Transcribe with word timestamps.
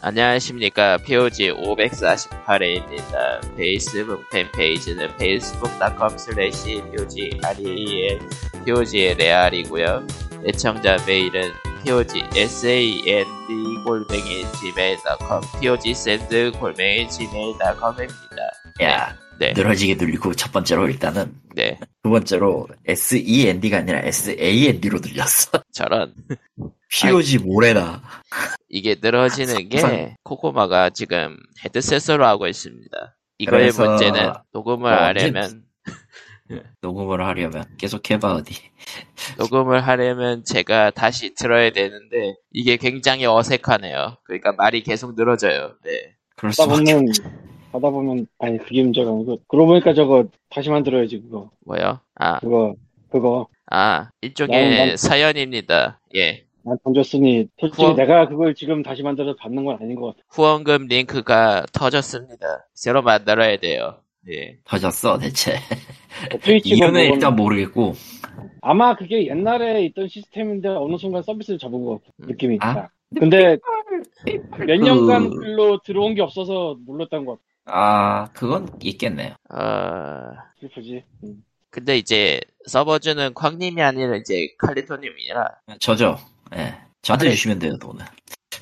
안녕하십니까. 0.00 0.98
POG 0.98 1.50
548회입니다. 1.52 3.56
페이스북 3.56 4.28
팬페이지는 4.30 5.08
facebook.com 5.14 6.14
slash 6.14 6.82
POG 6.92 7.40
REAL 7.42 8.20
POG의 8.64 9.14
레알이고요 9.16 10.06
애청자 10.46 10.96
메일은 11.04 11.50
POG 11.84 12.22
SAND 12.34 13.26
골뱅이 13.84 14.44
gmail.com 14.60 15.42
POG 15.60 15.94
SEND 15.94 16.52
골뱅이 16.52 17.08
gmail.com입니다. 17.08 18.52
야, 18.82 19.16
네. 19.40 19.52
늘어지게 19.52 19.96
들리고 19.96 20.32
첫 20.34 20.52
번째로 20.52 20.88
일단은 20.88 21.34
네. 21.54 21.78
두 22.04 22.10
번째로 22.10 22.68
S-E-N-D가 22.86 23.78
아니라 23.78 23.98
S-A-N-D로 24.00 25.00
들렸어. 25.00 25.60
저런. 25.72 26.14
POG 26.92 27.38
모래다. 27.38 28.02
이게 28.68 28.96
늘어지는 29.00 29.68
게 29.68 30.16
코코마가 30.22 30.90
지금 30.90 31.36
헤드셋으로 31.64 32.26
하고 32.26 32.46
있습니다. 32.46 33.16
이거의 33.38 33.60
그래서- 33.70 33.84
문제는 33.88 34.32
녹음을 34.52 34.92
어, 34.92 34.96
하려면 34.96 35.64
녹음을 36.80 37.24
하려면 37.24 37.64
계속 37.78 38.10
해봐 38.10 38.34
어디. 38.36 38.54
녹음을 39.38 39.86
하려면 39.86 40.44
제가 40.44 40.90
다시 40.90 41.34
들어야 41.34 41.70
되는데 41.70 42.34
이게 42.52 42.76
굉장히 42.78 43.26
어색하네요. 43.26 44.16
그러니까 44.24 44.52
말이 44.52 44.82
계속 44.82 45.14
늘어져요. 45.14 45.74
네. 45.84 46.14
그럴 46.36 46.50
하다 46.52 46.62
수밖에. 46.62 46.94
보면 46.94 47.12
하다 47.72 47.90
보면 47.90 48.26
아니 48.38 48.58
그게 48.58 48.82
문제가 48.82 49.10
아니고 49.10 49.40
그러고 49.46 49.66
보니까 49.68 49.92
저거 49.92 50.24
다시 50.48 50.70
만들어야지 50.70 51.20
그거 51.20 51.50
뭐요? 51.66 52.00
아, 52.14 52.40
그거 52.40 52.74
그거 53.10 53.46
아 53.70 54.08
일종의 54.22 54.76
난- 54.78 54.88
난- 54.88 54.96
사연입니다. 54.96 56.00
예. 56.16 56.44
난 56.62 56.76
던졌으니 56.84 57.48
솔직히 57.58 57.82
후원- 57.82 57.96
내가 57.96 58.28
그걸 58.28 58.54
지금 58.54 58.82
다시 58.82 59.02
만들어서 59.02 59.36
받는 59.36 59.64
건 59.64 59.78
아닌 59.80 59.94
것 59.96 60.08
같아 60.08 60.18
후원금 60.30 60.86
링크가 60.88 61.64
터졌습니다. 61.72 62.66
새로 62.74 63.02
만들어야 63.02 63.56
돼요. 63.58 64.00
예. 64.30 64.58
터졌어 64.64 65.18
대체. 65.18 65.56
트위치가 66.42 66.76
이유는 66.86 67.06
뭐- 67.06 67.14
일단 67.14 67.36
모르겠고. 67.36 67.94
아마 68.60 68.94
그게 68.96 69.26
옛날에 69.28 69.84
있던 69.86 70.08
시스템인데 70.08 70.68
어느 70.68 70.96
순간 70.98 71.22
서비스를 71.22 71.58
잡은 71.58 71.84
것 71.84 72.00
같아 72.02 72.12
음. 72.22 72.26
느낌이 72.28 72.58
아? 72.60 72.74
딱. 72.74 72.90
근데 73.18 73.56
몇 74.66 74.76
년간 74.80 75.30
그- 75.30 75.40
별로 75.40 75.78
들어온 75.82 76.14
게 76.14 76.20
없어서 76.22 76.76
몰랐던 76.84 77.24
것 77.24 77.32
같아 77.32 77.42
아 77.70 78.28
그건 78.32 78.68
있겠네요. 78.82 79.34
어, 79.50 80.32
슬프지 80.60 81.04
음. 81.24 81.42
근데 81.70 81.96
이제 81.98 82.40
서버주는 82.66 83.32
쾅님이 83.34 83.80
아니라 83.82 84.16
이제 84.16 84.48
칼리토님이라 84.58 85.48
저죠. 85.78 86.16
예. 86.56 86.74
저한테 87.02 87.26
네. 87.26 87.30
주시면 87.32 87.58
돼요 87.58 87.76
돈은. 87.78 88.04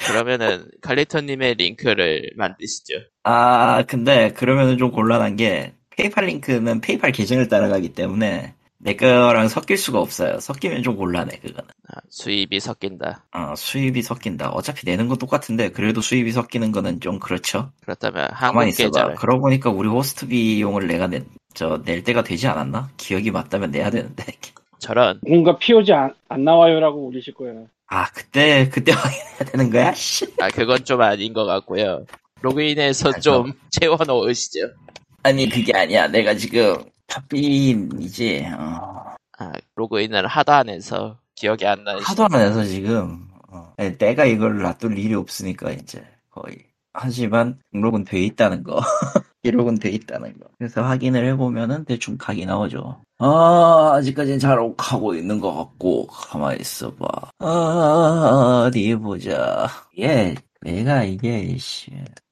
그러면은 0.07 0.67
칼리토님의 0.83 1.55
링크를 1.55 2.31
만드시죠. 2.37 2.95
아 3.25 3.83
근데 3.87 4.33
그러면은 4.33 4.79
좀 4.79 4.91
곤란한 4.91 5.37
게 5.37 5.73
페이팔 5.97 6.27
링크는 6.27 6.81
페이팔 6.81 7.13
계정을 7.13 7.49
따라가기 7.49 7.95
때문에 7.95 8.55
내 8.79 8.95
거랑 8.95 9.49
섞일 9.49 9.79
수가 9.79 10.01
없어요. 10.01 10.39
섞이면 10.39 10.83
좀 10.83 10.97
곤란해 10.97 11.39
그거는. 11.39 11.69
아, 11.89 12.01
수입이 12.11 12.61
섞인다. 12.61 13.25
어, 13.33 13.55
수입이 13.57 14.03
섞인다. 14.03 14.51
어차피 14.51 14.87
내는 14.87 15.09
건 15.09 15.19
똑같은데 15.19 15.71
그래도 15.71 16.01
수입이 16.01 16.31
섞이는 16.31 16.73
거는 16.73 17.01
좀 17.01 17.19
그렇죠. 17.19 17.73
그렇다면 17.81 18.29
한국. 18.33 18.65
계좌를 18.77 19.15
그러고 19.17 19.41
보니까 19.41 19.71
우리 19.71 19.89
호스트 19.89 20.29
비용을 20.29 20.87
내가 20.87 21.07
내, 21.07 21.25
저, 21.55 21.83
낼 21.85 22.05
때가 22.05 22.23
되지 22.23 22.47
않았나? 22.49 22.91
기억이 22.97 23.31
맞다면 23.31 23.71
내야 23.71 23.91
되는데. 23.91 24.25
저런 24.79 25.21
뭔가 25.27 25.57
POG 25.59 25.93
안, 25.95 26.15
안 26.29 26.45
나와요라고 26.45 27.07
올리실 27.07 27.33
거야 27.35 27.55
아, 27.89 28.11
그때, 28.11 28.69
그때 28.69 28.93
확인해야 28.93 29.39
되는 29.53 29.71
거야? 29.71 29.93
씨. 29.95 30.27
아 30.41 30.49
그건 30.49 30.85
좀 30.85 31.01
아닌 31.03 31.33
것 31.33 31.45
같고요. 31.45 32.05
로그인해서 32.43 33.11
아, 33.11 33.13
좀 33.21 33.53
채워 33.71 33.97
넣으시죠. 34.07 34.71
아니, 35.23 35.49
그게 35.49 35.73
아니야. 35.77 36.07
내가 36.09 36.35
지금 36.35 36.77
Podbean이지. 37.07 38.47
어, 38.59 39.15
아 39.39 39.53
로그인을 39.75 40.27
하도 40.27 40.53
안 40.53 40.69
해서 40.69 41.19
기억이 41.35 41.67
안 41.67 41.85
나시. 41.85 42.03
하도 42.05 42.25
안 42.25 42.35
해서 42.41 42.65
지금. 42.65 43.27
어, 43.49 43.73
내가 43.99 44.25
이걸 44.25 44.59
놔둘 44.59 44.99
일이 44.99 45.15
없으니까, 45.15 45.71
이제. 45.73 46.05
거의. 46.31 46.59
하지만, 46.93 47.59
등록은 47.73 48.05
돼 48.05 48.21
있다는 48.23 48.63
거. 48.63 48.81
기록은 49.43 49.79
돼 49.79 49.91
있다는 49.91 50.39
거. 50.39 50.47
그래서 50.59 50.83
확인을 50.83 51.25
해보면은 51.27 51.85
대충 51.85 52.17
각이 52.19 52.47
나오죠. 52.47 53.01
아, 53.19 53.93
아직까지는 53.95 54.39
잘 54.39 54.59
가고 54.77 55.15
있는 55.15 55.41
것 55.41 55.55
같고, 55.55 56.07
가만히 56.09 56.61
있어봐. 56.61 57.07
아, 57.39 58.65
어디 58.67 58.95
보자. 58.97 59.69
예, 59.99 60.35
내가 60.61 61.03
이게, 61.05 61.57
씨, 61.57 61.91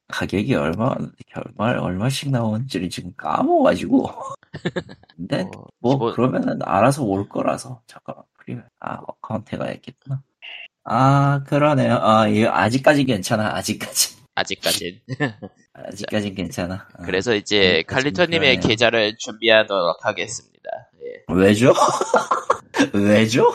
가격이 0.08 0.54
얼마, 0.54 0.94
얼마, 1.34 1.80
얼마씩 1.80 2.30
나오는지를 2.30 2.90
지금 2.90 3.12
까먹어가지고. 3.16 4.10
근데, 5.16 5.40
어, 5.56 5.64
뭐, 5.80 5.94
기본- 5.94 6.12
그러면은 6.14 6.58
알아서 6.62 7.02
올 7.02 7.28
거라서. 7.30 7.80
잠깐만, 7.86 8.24
프리메. 8.38 8.62
아, 8.80 8.98
account 9.06 9.56
가야겠구나. 9.56 10.22
아, 10.84 11.42
그러네요. 11.46 11.94
아, 12.02 12.28
이 12.28 12.44
아직까진 12.44 13.06
괜찮아, 13.06 13.54
아직까지. 13.56 14.16
아직까진. 14.34 15.00
아직까진 15.72 16.34
괜찮아. 16.34 16.74
어. 16.98 17.02
그래서 17.04 17.34
이제 17.34 17.82
칼리토님의. 17.86 18.60
계좌를 18.60 19.16
준비하도록 19.16 20.04
하겠습니다. 20.04 20.53
예. 21.14 21.34
왜죠? 21.34 21.72
왜죠? 22.92 23.52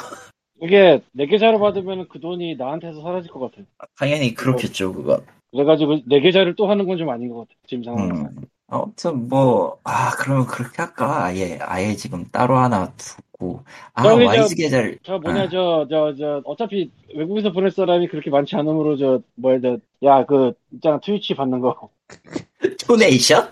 이게 0.62 1.02
내 1.14 1.26
계좌로 1.26 1.60
받으면 1.60 2.08
그 2.10 2.20
돈이 2.20 2.56
나한테서 2.56 3.02
사라질 3.02 3.32
것 3.32 3.40
같아 3.40 3.64
당연히 3.98 4.34
그렇겠죠, 4.34 4.94
그건. 4.94 5.26
그래가지고 5.52 6.00
내 6.06 6.20
계좌를 6.20 6.56
또 6.56 6.70
하는 6.70 6.86
건 6.86 6.98
좀 6.98 7.10
아닌 7.10 7.30
것 7.30 7.40
같아 7.40 7.52
지금 7.68 7.84
상황에서 7.84 8.14
음. 8.30 8.36
아무튼 8.72 9.28
뭐, 9.30 9.80
아, 9.84 10.12
그러면 10.12 10.46
그렇게 10.46 10.76
할까? 10.84 11.24
아예, 11.26 11.58
아예 11.62 11.96
지금 11.96 12.26
따로 12.32 12.56
하나 12.58 12.94
두고. 12.98 13.64
아, 13.96 14.04
저기 14.04 14.26
Wise 14.26 14.56
계좌를. 14.56 15.00
저 15.02 15.18
뭐냐 15.18 15.44
아, 15.44 15.50
저 15.50 15.88
저 15.90 16.14
저 16.16 16.42
어차피 16.46 16.92
외국에서 17.16 17.52
보낼 17.52 17.72
사람이 17.72 18.08
그렇게 18.10 18.30
많지 18.30 18.56
않으므로 18.58 18.96
저 18.98 19.22
뭐야 19.36 19.60
저 19.62 19.78
야 20.04 20.24
그 20.26 20.54
있잖아 20.74 21.00
트위치 21.00 21.34
받는 21.36 21.62
거 21.62 21.90
donation? 22.88 23.50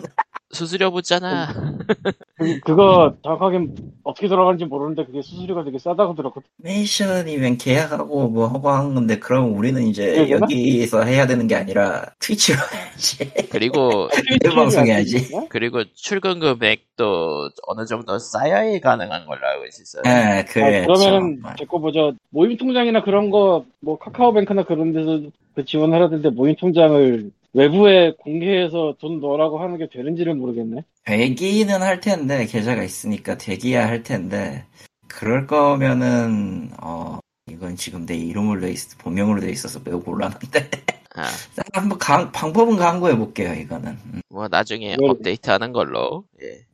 수수료 0.52 0.92
붙잖아. 0.92 1.48
그, 2.38 2.60
그거 2.62 3.16
정확하게 3.24 3.68
어떻게 4.04 4.28
돌아가는지 4.28 4.66
모르는데 4.66 5.06
그게 5.06 5.22
수수료가 5.22 5.64
되게 5.64 5.78
싸다고 5.80 6.16
들었거든 6.16 6.48
donation이면 6.58 7.58
계약하고 7.58 8.30
뭐 8.30 8.48
하고 8.48 8.70
하는 8.70 8.94
건데, 8.96 9.20
그럼 9.20 9.56
우리는 9.58 9.82
이제 9.84 10.26
그러나? 10.28 10.46
여기서 10.46 11.04
해야 11.04 11.28
되는 11.28 11.48
게 11.48 11.56
아니라 11.56 12.06
트위치로 12.20 12.58
해야지. 12.74 13.50
그리고 13.50 14.08
트위치 14.14 14.56
방송해야지. 14.56 15.36
어? 15.36 15.46
그리고 15.50 15.84
출금 15.96 16.40
금액도 16.40 17.50
어느 17.68 17.86
정도 17.86 18.18
쌓여야 18.20 18.80
가능한 18.80 19.26
걸로 19.26 19.46
알고 19.46 19.66
있었어요. 19.66 20.04
예, 20.06 20.46
그래. 20.46 20.84
아, 20.84 20.86
그러면은 20.88 21.42
제거 21.58 21.80
뭐죠 21.80 22.14
모임 22.30 22.56
통장이나 22.58 23.04
그런 23.04 23.30
거 23.30 23.66
뭐 23.88 23.98
카카오뱅크나 23.98 24.64
그런 24.66 24.92
데서 24.92 25.22
그 25.56 25.64
지원하라던데 25.66 26.30
모임 26.32 26.56
통장을 26.56 27.32
외부에 27.54 28.12
공개해서 28.20 28.96
돈 29.00 29.20
넣으라고 29.20 29.60
하는 29.60 29.78
게 29.78 29.88
되는지를 29.90 30.36
모르겠네 30.36 30.84
되기는 31.06 31.82
할 31.82 32.00
텐데, 32.02 32.46
계좌가 32.46 32.84
있으니까 32.84 33.38
되기야 33.38 33.88
할 33.88 34.04
텐데, 34.04 34.66
그럴 35.08 35.48
거면은, 35.48 36.70
어, 36.82 37.20
이건 37.50 37.76
지금 37.78 38.06
내 38.06 38.16
이름으로 38.16 38.60
돼 38.62 38.72
있, 38.72 38.98
본명으로 38.98 39.40
돼 39.40 39.50
있어서 39.50 39.80
매우 39.86 40.02
곤란한데. 40.04 40.70
아, 41.16 41.24
한번 41.74 41.98
강, 41.98 42.32
방법은 42.32 42.76
강구해 42.76 43.16
볼게요, 43.18 43.54
이거는. 43.54 43.92
음, 44.14 44.22
뭐 44.30 44.48
나중에 44.50 44.94
이걸- 44.94 45.10
업데이트하는 45.12 45.72
걸로. 45.72 46.26
예. 46.44 46.48
예. 46.50 46.66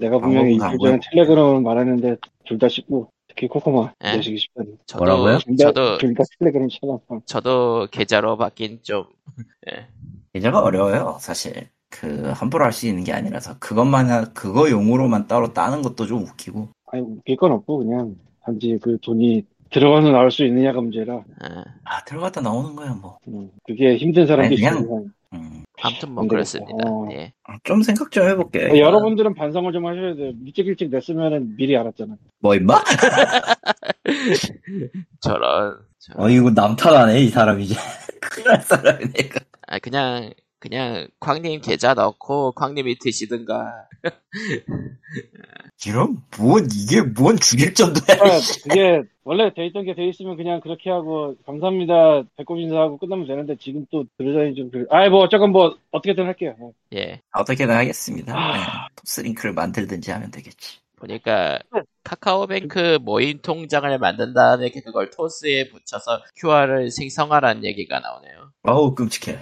내가 0.00 0.18
분명히 0.18 0.58
방법은 0.58 0.96
이틀 0.96 1.00
전에 1.00 1.00
텔레그램을 1.26 1.60
말했는데 1.62 2.16
둘 2.44 2.58
다 2.58 2.68
씹고 2.68 3.08
특히 3.36 3.48
코코마 3.48 3.92
예? 4.04 4.08
이 4.12 4.16
자식이 4.16 4.38
씹다니 4.38 4.68
저도 4.86 5.04
뭐라고요? 5.04 5.38
저도 5.58 5.98
둘다 5.98 6.24
텔레그램 6.40 6.68
쳐놨어 6.68 7.20
저도 7.26 7.88
계좌로 7.90 8.36
바뀐 8.38 8.80
좀 8.82 9.04
계좌가 10.32 10.60
어려워요, 10.62 11.18
사실. 11.20 11.68
그, 11.88 12.30
함부로 12.34 12.64
할 12.64 12.72
수 12.72 12.86
있는 12.86 13.04
게 13.04 13.12
아니라서. 13.12 13.58
그것만, 13.58 14.10
하- 14.10 14.24
그거 14.34 14.70
용으로만 14.70 15.28
따로 15.28 15.52
따는 15.52 15.82
것도 15.82 16.06
좀 16.06 16.22
웃기고. 16.24 16.68
아니 16.92 17.02
웃길 17.02 17.36
건 17.36 17.52
없고 17.52 17.78
그냥 17.78 18.16
단지 18.44 18.78
그 18.82 18.98
돈이 19.00 19.44
들어가서 19.70 20.10
나올 20.10 20.30
수 20.30 20.44
있느냐가 20.44 20.80
문제라 20.80 21.22
아, 21.40 21.64
아, 21.84 22.04
들어갔다 22.04 22.40
나오는 22.40 22.76
거야, 22.76 22.92
뭐. 22.94 23.18
음, 23.28 23.50
그게 23.66 23.96
힘든 23.96 24.26
사람들이 24.26 24.66
아니, 24.66 24.78
그냥-. 24.86 25.10
음. 25.32 25.64
아무튼 25.82 26.12
뭐안 26.12 26.28
그렇습니다. 26.28 26.72
어. 26.86 27.08
예. 27.12 27.32
좀 27.64 27.82
생각 27.82 28.10
좀 28.10 28.28
해볼게요. 28.28 28.72
아, 28.72 28.76
여러분들은 28.78 29.34
반성을 29.34 29.72
좀 29.72 29.86
하셔야 29.86 30.14
돼요 30.14 30.32
일찍 30.44 30.66
일찍 30.66 30.90
냈으면 30.90 31.56
미리 31.56 31.76
알았잖아 31.76 32.14
뭐, 32.40 32.54
임마? 32.54 32.82
저런. 35.20 35.78
저- 35.98 36.12
어, 36.16 36.28
이거 36.28 36.50
남탓하네, 36.50 37.20
이 37.20 37.28
사람 37.28 37.60
이제. 37.60 37.74
큰일 38.20 38.48
날 38.48 38.60
사람이네, 38.62 39.12
이거. 39.20 39.40
아 39.68 39.78
그냥 39.78 40.32
그냥 40.58 41.06
광님 41.20 41.60
계좌 41.60 41.94
넣고 41.94 42.52
광님이 42.52 42.98
드시든가. 42.98 43.86
이런 45.86 46.16
뭔 46.38 46.66
이게 46.72 47.00
뭔 47.02 47.36
주객전도야 47.36 48.18
그러니까 48.18 48.38
그게 48.64 49.02
원래 49.24 49.52
돼 49.54 49.66
있던 49.66 49.84
게 49.84 49.94
돼 49.94 50.06
있으면 50.08 50.36
그냥 50.36 50.60
그렇게 50.60 50.90
하고 50.90 51.34
감사합니다 51.46 52.22
배꼽 52.36 52.58
인사하고 52.58 52.98
끝나면 52.98 53.26
되는데 53.26 53.56
지금 53.56 53.86
또 53.90 54.04
들으자니 54.18 54.54
좀 54.54 54.70
그래. 54.70 54.84
아이 54.90 55.08
뭐 55.08 55.20
어쨌건 55.20 55.50
뭐 55.52 55.76
어떻게든 55.90 56.24
할게요. 56.26 56.54
네. 56.90 56.98
예. 56.98 57.20
어떻게든 57.32 57.74
하겠습니다 57.74 58.34
아. 58.36 58.56
네. 58.56 58.62
톱스링크를 58.96 59.52
만들든지 59.52 60.10
하면 60.10 60.30
되겠지 60.30 60.78
보니까 60.96 61.58
카카오뱅크 62.04 62.98
모임 63.02 63.38
통장을 63.42 63.98
만든 63.98 64.32
다음에 64.32 64.70
그걸 64.70 65.10
토스에 65.10 65.68
붙여서 65.68 66.22
QR을 66.40 66.90
생성하라는 66.90 67.64
얘기가 67.64 68.00
나오네요. 68.00 68.50
어우 68.62 68.94
끔찍해 68.94 69.38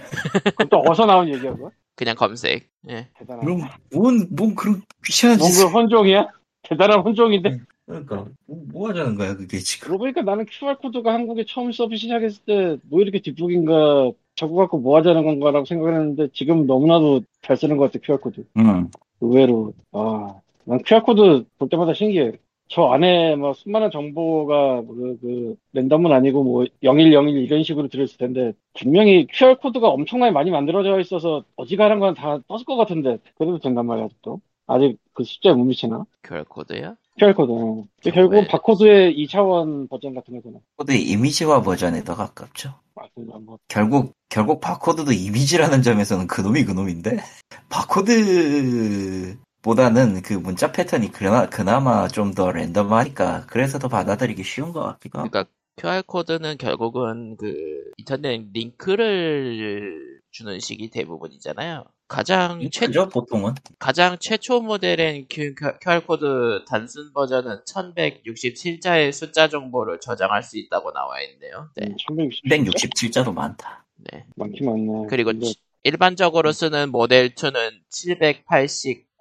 그럼 0.57 0.69
또 0.69 0.77
어디서 0.79 1.05
나온 1.05 1.27
얘기야 1.33 1.53
그거? 1.53 1.71
그냥 1.95 2.15
검색. 2.15 2.69
예. 2.89 3.07
대단하다. 3.17 3.45
그럼 3.45 3.61
뭔, 3.93 4.27
뭔 4.31 4.55
그런 4.55 4.81
귀찮은 5.05 5.37
뭔 5.37 5.49
짓을 5.51 5.67
그 5.67 5.71
혼종이야? 5.73 6.27
대단한 6.63 6.99
혼종인데 7.01 7.59
그러니까 7.85 8.25
뭐, 8.47 8.63
뭐 8.71 8.89
하자는 8.89 9.15
거야 9.15 9.35
그게 9.35 9.59
지금 9.59 9.85
그러고 9.87 9.99
보니까 10.03 10.21
나는 10.23 10.45
QR코드가 10.49 11.13
한국에 11.13 11.45
처음 11.47 11.71
서비스 11.71 12.01
시작했을 12.01 12.41
때 12.45 12.77
뭐 12.89 13.01
이렇게 13.01 13.19
뒷북인가 13.21 14.11
저거 14.35 14.55
갖고 14.55 14.79
뭐 14.79 14.97
하자는 14.97 15.23
건가라고 15.23 15.65
생각했는데 15.65 16.29
지금 16.33 16.65
너무나도 16.65 17.21
잘 17.43 17.55
쓰는 17.57 17.77
것 17.77 17.91
같아 17.91 18.03
QR코드 18.03 18.45
응 18.57 18.89
의외로 19.21 19.73
아 19.91 20.39
난 20.67 20.79
QR코드 20.83 21.45
볼 21.59 21.69
때마다 21.69 21.93
신기해 21.93 22.31
저 22.67 22.85
안에 22.87 23.35
뭐 23.35 23.53
수많은 23.53 23.91
정보가 23.91 24.81
그, 24.81 25.17
그 25.21 25.55
랜덤은 25.73 26.11
아니고 26.11 26.43
뭐 26.43 26.65
0101 26.83 27.37
이런 27.37 27.63
식으로 27.63 27.87
들어있을 27.89 28.17
텐데 28.17 28.53
분명히 28.79 29.27
QR코드가 29.31 29.87
엄청나게 29.87 30.31
많이 30.31 30.49
만들어져 30.51 30.99
있어서 30.99 31.43
어지간한 31.57 31.99
건 31.99 32.13
다 32.15 32.39
떴을 32.47 32.63
것 32.65 32.75
같은데 32.75 33.17
그래도 33.37 33.59
된단 33.59 33.85
말이야 33.85 34.05
아직도 34.05 34.41
아직 34.67 34.97
그 35.13 35.23
숫자에 35.23 35.53
못 35.53 35.65
미치나 35.65 36.05
QR코드요? 36.23 36.95
QR코드 37.19 37.51
응. 37.51 37.83
결국은 38.11 38.39
왜? 38.41 38.47
바코드의 38.47 39.15
2차원 39.25 39.87
버전 39.89 40.15
같은 40.15 40.35
거구나 40.35 40.59
코드의 40.77 41.03
이미지화 41.03 41.61
버전에 41.61 42.03
더 42.03 42.15
가깝죠 42.15 42.73
맞습니다 42.95 43.37
뭐 43.45 43.57
결국 43.67 44.13
결국 44.29 44.59
바코드도 44.59 45.11
이미지라는 45.13 45.81
점에서는 45.81 46.27
그놈이 46.27 46.65
그놈인데 46.65 47.17
바코드 47.69 49.37
보다는 49.65 50.21
그 50.21 50.33
문자 50.33 50.71
패턴이 50.71 51.11
그나, 51.11 51.49
그나마 51.49 52.07
좀 52.07 52.35
더 52.35 52.51
랜덤하니까 52.51 53.47
그래서 53.47 53.79
더 53.79 53.87
받아들이기 53.87 54.43
쉬운 54.43 54.71
것 54.73 54.81
같기도 54.83 55.19
하고 55.19 55.29
그러니까 55.29 55.51
QR코드는 55.77 56.57
결국은 56.59 57.35
그 57.37 57.55
인터넷 57.97 58.45
링크를 58.53 60.19
주는 60.31 60.59
식이 60.59 60.89
대부분이잖아요. 60.91 61.85
가장 62.07 62.59
최, 62.71 62.85
그죠 62.85 63.09
보통은 63.09 63.53
가장 63.79 64.17
최초 64.19 64.61
모델인 64.61 65.25
Q, 65.29 65.55
QR코드 65.81 66.65
단순 66.67 67.11
버전은 67.13 67.61
1167자의 67.67 69.11
숫자 69.11 69.47
정보를 69.49 69.99
저장할 69.99 70.43
수 70.43 70.57
있다고 70.59 70.91
나와 70.93 71.21
있네요. 71.21 71.69
네. 71.75 71.87
음, 71.87 71.95
1160 71.97 72.43
167자도 72.45 73.33
많다 73.33 73.85
네. 74.11 74.25
많긴 74.35 74.65
많네 74.67 75.07
그리고 75.09 75.31
근데 75.31 75.47
치- 75.47 75.55
일반적으로 75.83 76.51
쓰는 76.51 76.89
모델 76.91 77.33
2는 77.33 77.79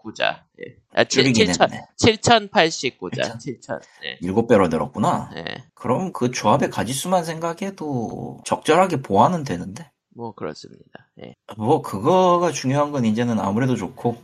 789자. 0.05 0.41
예. 0.61 0.77
아, 0.95 1.05
칠- 1.05 1.25
줄이긴 1.25 1.47
7000, 1.47 1.71
했네 1.73 1.87
7089자. 2.01 3.39
7000. 3.39 3.81
네. 4.03 4.19
7배로 4.23 4.69
늘었구나 4.69 5.31
네. 5.35 5.65
그럼 5.75 6.13
그 6.13 6.31
조합의 6.31 6.71
가지수만 6.71 7.25
생각해도 7.25 8.41
적절하게 8.45 9.03
보완은 9.03 9.45
되는데 9.45 9.91
뭐 10.15 10.33
그렇습니다. 10.35 11.09
예. 11.23 11.35
뭐 11.57 11.83
그거가 11.83 12.53
중요한 12.53 12.93
건 12.93 13.05
이제는 13.05 13.39
아무래도 13.41 13.77
좋고 13.77 14.17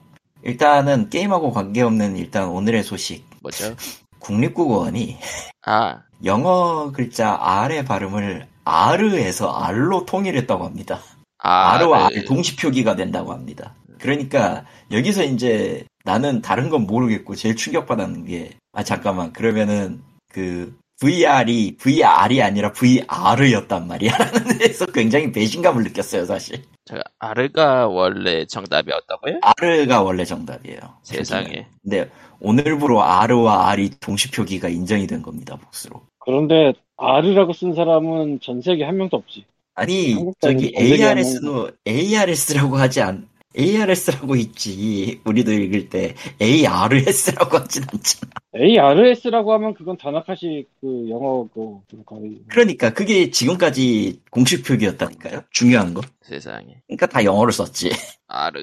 일단은 0.42 1.10
게임하고 1.10 1.50
관계없는 1.52 2.16
일단 2.16 2.48
오늘의 2.48 2.82
소식 2.84 3.24
뭐죠? 3.42 3.74
국립국어원이 4.20 5.18
아, 5.66 6.02
영어 6.24 6.92
글자 6.92 7.36
R의 7.40 7.84
발음을 7.84 8.46
R에서 8.64 9.50
R로 9.64 10.04
통일했다고 10.06 10.64
합니다. 10.64 11.00
아, 11.38 11.76
R와 11.78 12.08
그- 12.08 12.16
R 12.18 12.24
동시 12.26 12.54
표기가 12.56 12.94
된다고 12.96 13.32
합니다. 13.32 13.74
그러니까 14.00 14.64
여기서 14.90 15.24
이제 15.24 15.84
나는 16.04 16.40
다른 16.42 16.70
건 16.70 16.86
모르겠고 16.86 17.34
제일 17.34 17.56
충격받았는 17.56 18.24
게 18.26 18.50
아 18.72 18.82
잠깐만 18.84 19.32
그러면은 19.32 20.00
그 20.32 20.76
VR이 21.00 21.76
VR이 21.78 22.42
아니라 22.42 22.72
VR였단 22.72 23.86
말이야 23.88 24.12
라는 24.16 24.32
데서 24.58 24.86
굉장히 24.86 25.32
배신감을 25.32 25.82
느꼈어요 25.84 26.24
사실. 26.26 26.62
저 26.84 26.96
아르가 27.18 27.88
원래 27.88 28.44
정답이었다고요? 28.46 29.40
R가 29.42 30.02
원래 30.02 30.24
정답이에요. 30.24 30.78
세상에. 31.02 31.66
근데 31.82 32.10
오늘부로 32.40 33.02
R와 33.02 33.70
R이 33.70 33.90
동시 34.00 34.30
표기가 34.30 34.68
인정이 34.68 35.06
된 35.06 35.22
겁니다 35.22 35.56
복수로. 35.56 36.02
그런데 36.18 36.74
R이라고 36.96 37.52
쓴 37.54 37.74
사람은 37.74 38.40
전 38.42 38.60
세계 38.60 38.84
한 38.84 38.96
명도 38.98 39.16
없지 39.16 39.44
아니 39.74 40.16
저기 40.40 40.72
ARS도 40.78 41.70
ARS라고 41.88 42.76
하지 42.76 43.00
않 43.00 43.26
ARS라고 43.58 44.36
있지 44.36 45.20
우리도 45.24 45.52
읽을 45.52 45.88
때 45.88 46.14
ARS라고 46.40 47.58
하진 47.58 47.82
않잖아 47.92 48.30
ARS라고 48.56 49.52
하면 49.54 49.74
그건 49.74 49.96
다나카시 49.96 50.66
그 50.80 51.08
영어 51.10 51.48
그 51.52 51.80
거의 52.04 52.40
그러니까 52.48 52.90
그게 52.92 53.30
지금까지 53.30 54.20
공식 54.30 54.64
표기였다니까요 54.64 55.42
중요한 55.50 55.94
거 55.94 56.02
세상에. 56.22 56.82
그러니까 56.86 57.06
다 57.06 57.24
영어를 57.24 57.52
썼지 57.52 57.90
아르, 58.28 58.60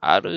아르. 0.00 0.28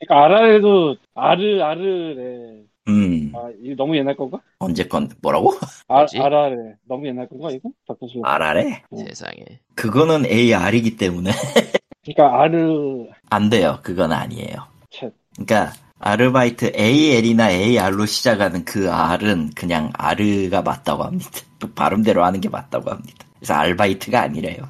그러니까 0.00 0.24
아라레도 0.24 0.96
아르 1.14 1.62
아르래 1.62 2.62
음 2.88 3.22
아 3.34 3.50
이거 3.62 3.74
너무 3.76 3.96
옛날 3.96 4.14
건가? 4.16 4.40
언제 4.58 4.84
건 4.84 5.08
뭐라고 5.22 5.52
아? 5.88 6.04
아라레 6.14 6.56
너무 6.86 7.06
옛날 7.06 7.28
건가 7.28 7.50
이거? 7.50 7.70
바꿔서 7.86 8.14
알아래 8.22 8.82
음. 8.92 8.96
세상에. 9.06 9.44
그거는 9.74 10.26
AR이기 10.26 10.96
때문에 10.96 11.30
그러니까 12.04 12.40
아르 12.42 13.06
안 13.30 13.48
돼요 13.50 13.78
그건 13.82 14.12
아니에요 14.12 14.56
챗 14.90 15.12
그러니까 15.36 15.72
아르바이트 15.98 16.72
AL이나 16.76 17.50
AR로 17.50 18.06
시작하는 18.06 18.64
그 18.64 18.90
R은 18.90 19.50
그냥 19.54 19.92
R가 19.94 20.62
맞다고 20.62 21.04
합니다. 21.04 21.30
그 21.60 21.72
발음대로 21.72 22.24
하는 22.24 22.40
게 22.40 22.48
맞다고 22.48 22.90
합니다. 22.90 23.24
그래서 23.38 23.54
알바이트가 23.54 24.20
아니래요. 24.20 24.68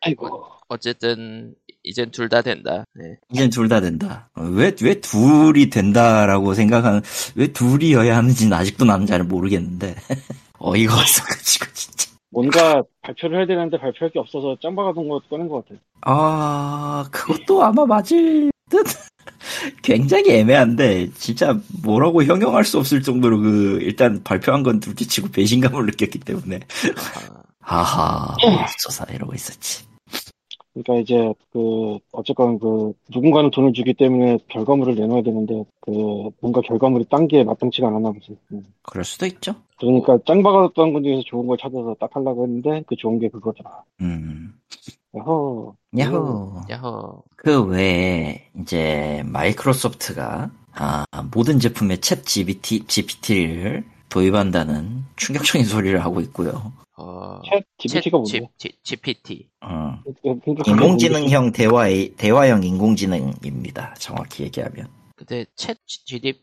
아이고 0.00 0.46
어쨌든 0.68 1.54
이젠 1.84 2.10
둘 2.10 2.28
다 2.30 2.40
된다. 2.42 2.84
네. 2.94 3.16
이젠 3.32 3.50
둘 3.50 3.68
다 3.68 3.80
된다. 3.80 4.30
어, 4.34 4.42
왜, 4.42 4.74
왜 4.82 5.00
둘이 5.00 5.70
된다라고 5.70 6.54
생각하는, 6.54 7.00
왜 7.34 7.46
둘이어야 7.52 8.16
하는지는 8.16 8.52
아직도 8.54 8.84
나는 8.84 9.06
잘 9.06 9.22
모르겠는데. 9.22 9.94
어이가 10.58 10.94
없어가지고, 10.94 11.66
진짜. 11.72 12.10
뭔가 12.30 12.82
발표를 13.02 13.38
해야 13.38 13.46
되는데 13.46 13.78
발표할 13.78 14.10
게 14.12 14.18
없어서 14.18 14.56
짱박아둔 14.62 15.08
거 15.08 15.20
꺼낸 15.30 15.48
것 15.48 15.64
같아 15.66 15.80
아, 16.02 17.06
그것도 17.10 17.62
아마 17.62 17.86
맞을 17.86 18.50
듯? 18.70 18.86
굉장히 19.82 20.32
애매한데, 20.32 21.10
진짜 21.14 21.58
뭐라고 21.82 22.22
형용할 22.22 22.64
수 22.64 22.78
없을 22.78 23.02
정도로 23.02 23.40
그, 23.40 23.78
일단 23.82 24.22
발표한 24.22 24.62
건 24.62 24.80
둘째치고 24.80 25.28
배신감을 25.30 25.86
느꼈기 25.86 26.20
때문에. 26.20 26.60
아, 26.96 27.42
하하, 27.60 28.34
없어서 28.62 29.04
이러고 29.12 29.34
있었지. 29.34 29.87
그러니까 30.74 30.96
이제 30.96 31.32
그 31.52 31.98
어쨌건 32.12 32.58
그 32.58 32.92
누군가는 33.10 33.50
돈을 33.50 33.72
주기 33.72 33.94
때문에 33.94 34.38
결과물을 34.48 34.94
내놔야 34.94 35.22
되는데 35.22 35.64
그 35.80 35.90
뭔가 36.40 36.60
결과물이 36.60 37.06
딴게 37.10 37.44
마땅치가 37.44 37.88
않았나 37.88 38.12
보지. 38.12 38.36
음. 38.52 38.64
그럴 38.82 39.04
수도 39.04 39.26
있죠. 39.26 39.54
그러니까 39.78 40.18
짱박아뒀던 40.26 40.92
것 40.92 41.02
중에서 41.02 41.22
좋은 41.26 41.46
걸 41.46 41.56
찾아서 41.58 41.96
딱 41.98 42.14
하려고 42.14 42.44
했는데 42.44 42.82
그 42.86 42.96
좋은 42.96 43.18
게 43.18 43.28
그거더라. 43.28 43.82
음. 44.00 44.54
야호. 45.16 45.74
야호. 45.98 46.60
야호. 46.70 47.22
그 47.36 47.64
외에 47.64 48.44
이제 48.60 49.22
마이크로소프트가 49.26 50.50
아, 50.74 51.04
모든 51.34 51.58
제품에 51.58 51.96
챗 51.96 52.24
GPT, 52.24 52.86
GPT를 52.86 53.84
도입한다는 54.08 55.04
충격적인 55.16 55.66
소리를 55.66 56.02
하고 56.04 56.20
있고요. 56.20 56.72
어, 56.96 57.40
챗 57.42 57.64
GPT가 57.78 58.18
GPT. 58.82 59.48
어, 59.60 60.00
그러니까 60.22 60.62
인공지능형 60.66 61.52
대화 61.52 61.86
대화형 62.16 62.64
인공지능입니다. 62.64 63.94
정확히 63.98 64.44
얘기하면. 64.44 64.88
근데 65.16 65.46
챗 65.56 65.76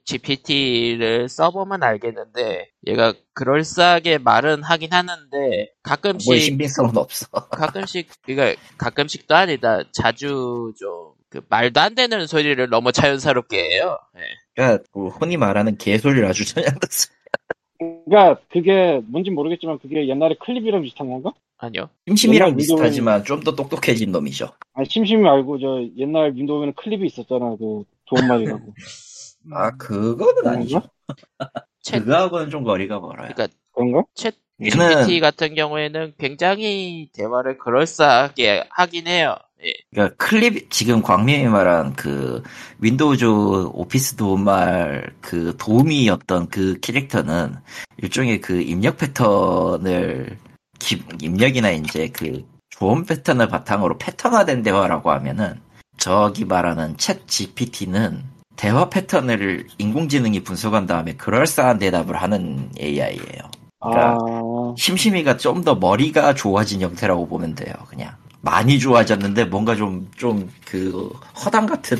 GPT를 0.03 1.29
써보면 1.29 1.81
알겠는데 1.81 2.69
얘가 2.87 3.13
그럴싸하게 3.33 4.17
말은 4.17 4.63
하긴 4.63 4.91
하는데 4.91 5.69
가끔씩 5.81 6.29
뭐 6.29 6.37
신빙성은 6.37 6.97
없어. 6.97 7.27
가끔씩 7.31 8.09
그러니까 8.23 8.61
가끔씩도 8.77 9.33
아니다 9.35 9.83
자주 9.93 10.73
좀 10.77 11.15
그 11.35 11.41
말도 11.49 11.81
안 11.81 11.95
되는 11.95 12.27
소리를 12.27 12.69
너무 12.69 12.93
자연스럽게 12.93 13.57
해요. 13.57 13.97
예. 14.17 14.21
그러니까 14.55 14.83
그 14.93 15.07
흔히 15.09 15.35
말하는 15.35 15.77
개소리를 15.77 16.25
아주 16.25 16.45
전향됐어. 16.45 17.09
그러니까 17.77 18.39
그게 18.49 19.01
뭔지 19.07 19.29
모르겠지만 19.31 19.79
그게 19.79 20.07
옛날에 20.07 20.35
클립이랑 20.39 20.81
비슷한 20.83 21.09
건가? 21.09 21.33
아니요. 21.57 21.89
심심이랑 22.07 22.55
비슷하지만 22.57 23.23
좀 23.23 23.41
더 23.43 23.55
똑똑해진 23.55 24.11
놈이죠. 24.11 24.49
아니 24.73 24.87
심심이 24.89 25.21
말고 25.21 25.59
저 25.59 25.83
옛날 25.97 26.33
윈도우에는 26.35 26.73
클립이 26.75 27.05
있었잖아 27.07 27.55
그 27.57 27.83
좋은 28.05 28.27
말이라고. 28.27 28.73
아 29.53 29.71
그거는? 29.77 30.47
아니죠. 30.47 30.81
챗, 31.83 31.99
그거하고는 32.03 32.49
좀 32.49 32.63
거리가 32.63 32.99
멀어요. 32.99 33.29
그러니까 33.33 33.47
그런가? 33.73 34.03
챗 34.15 34.33
얘는 34.61 35.05
GPT 35.05 35.19
같은 35.19 35.53
경우에는 35.53 36.13
굉장히 36.17 37.09
대화를 37.13 37.57
그럴싸하게 37.57 38.63
하긴 38.71 39.07
해요. 39.07 39.35
예. 39.63 39.73
그러니까 39.91 40.15
클립 40.17 40.69
지금 40.69 41.01
광명이 41.01 41.45
말한 41.47 41.93
그 41.95 42.43
윈도우즈 42.79 43.25
오피스 43.25 44.15
도움말 44.15 45.11
그 45.21 45.55
도우미였던 45.57 46.49
그 46.49 46.77
캐릭터는 46.81 47.55
일종의 47.97 48.41
그 48.41 48.61
입력 48.61 48.97
패턴을 48.97 50.37
기- 50.79 51.03
입력이나 51.21 51.71
이제 51.71 52.09
그 52.09 52.43
조언 52.69 53.05
패턴을 53.05 53.47
바탕으로 53.47 53.97
패턴화된 53.97 54.61
대화라고 54.63 55.09
하면은 55.11 55.59
저기 55.97 56.43
말하는 56.43 56.97
챗 56.97 57.25
GPT는 57.27 58.23
대화 58.57 58.89
패턴을 58.89 59.67
인공지능이 59.77 60.43
분석한 60.43 60.85
다음에 60.85 61.13
그럴싸한 61.15 61.79
대답을 61.79 62.15
하는 62.21 62.69
AI예요. 62.79 63.49
그러니까 63.79 64.17
아, 64.19 64.73
심심이가 64.77 65.37
좀 65.37 65.63
더 65.63 65.75
머리가 65.75 66.33
좋아진 66.33 66.81
형태라고 66.81 67.27
보면 67.27 67.55
돼요. 67.55 67.73
그냥 67.87 68.11
많이 68.45 68.77
좋아졌는데 68.79 69.45
뭔가 69.45 69.75
좀 69.75 70.07
좀 70.15 70.47
그 70.65 71.09
허당 71.43 71.65
같은 71.65 71.97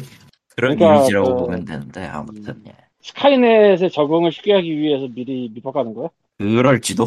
그런 0.56 0.78
그러니까 0.78 0.98
이미지라고 1.00 1.36
그- 1.36 1.44
보면 1.44 1.66
되는데 1.66 2.06
아무튼 2.06 2.62
예. 2.68 2.76
스카이넷에 3.02 3.90
적응을 3.90 4.32
쉽게 4.32 4.54
하기 4.54 4.78
위해서 4.78 5.08
미리 5.14 5.50
밑박가는 5.54 5.94
거야? 5.94 6.08
그럴지도 6.38 7.06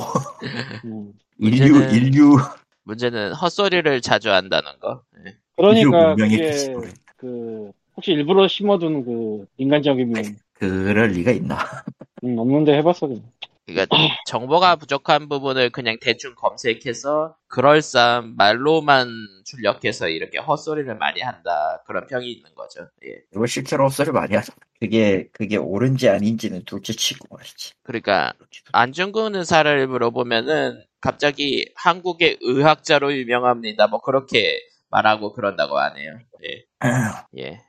음. 0.84 1.12
인류 1.38 1.74
문제는- 1.80 1.92
인류 1.94 2.36
문제는 2.84 3.32
헛소리를 3.34 4.00
자주 4.00 4.30
한다는 4.30 4.70
거. 4.80 5.02
예. 5.24 5.36
인류 5.58 5.90
그러니까 5.90 6.14
그게 6.16 6.74
그 7.16 7.70
혹시 7.96 8.12
일부러 8.12 8.46
심어둔 8.48 9.04
그 9.04 9.46
인간적이면 9.56 10.36
그럴 10.54 11.08
리가 11.10 11.30
있나? 11.32 11.58
음, 12.24 12.38
없는데 12.38 12.74
해봤어 12.78 13.06
그냥. 13.08 13.22
그러니까 13.68 13.96
정보가 14.26 14.76
부족한 14.76 15.28
부분을 15.28 15.70
그냥 15.70 15.96
대충 16.00 16.34
검색해서 16.34 17.36
그럴싸한 17.48 18.34
말로만 18.36 19.08
출력해서 19.44 20.08
이렇게 20.08 20.38
헛소리를 20.38 20.94
많이 20.96 21.20
한다 21.20 21.82
그런 21.86 22.06
평이 22.06 22.30
있는 22.30 22.54
거죠. 22.54 22.88
예. 23.04 23.16
이거 23.34 23.46
실제로 23.46 23.84
헛소리 23.84 24.10
많이 24.10 24.34
하잖아. 24.34 24.56
그게 24.80 25.28
그게 25.32 25.56
옳은지 25.56 26.08
아닌지는 26.08 26.64
둘째치고 26.64 27.34
말이지. 27.36 27.72
그러니까. 27.82 28.32
안중근 28.72 29.34
의사를 29.36 29.86
물어보면은 29.86 30.82
갑자기 31.00 31.70
한국의 31.76 32.38
의학자로 32.40 33.12
유명합니다. 33.14 33.86
뭐 33.88 34.00
그렇게 34.00 34.60
말하고 34.90 35.32
그런다고 35.34 35.78
하네요. 35.78 36.18
예. 36.44 36.64
예. 37.38 37.60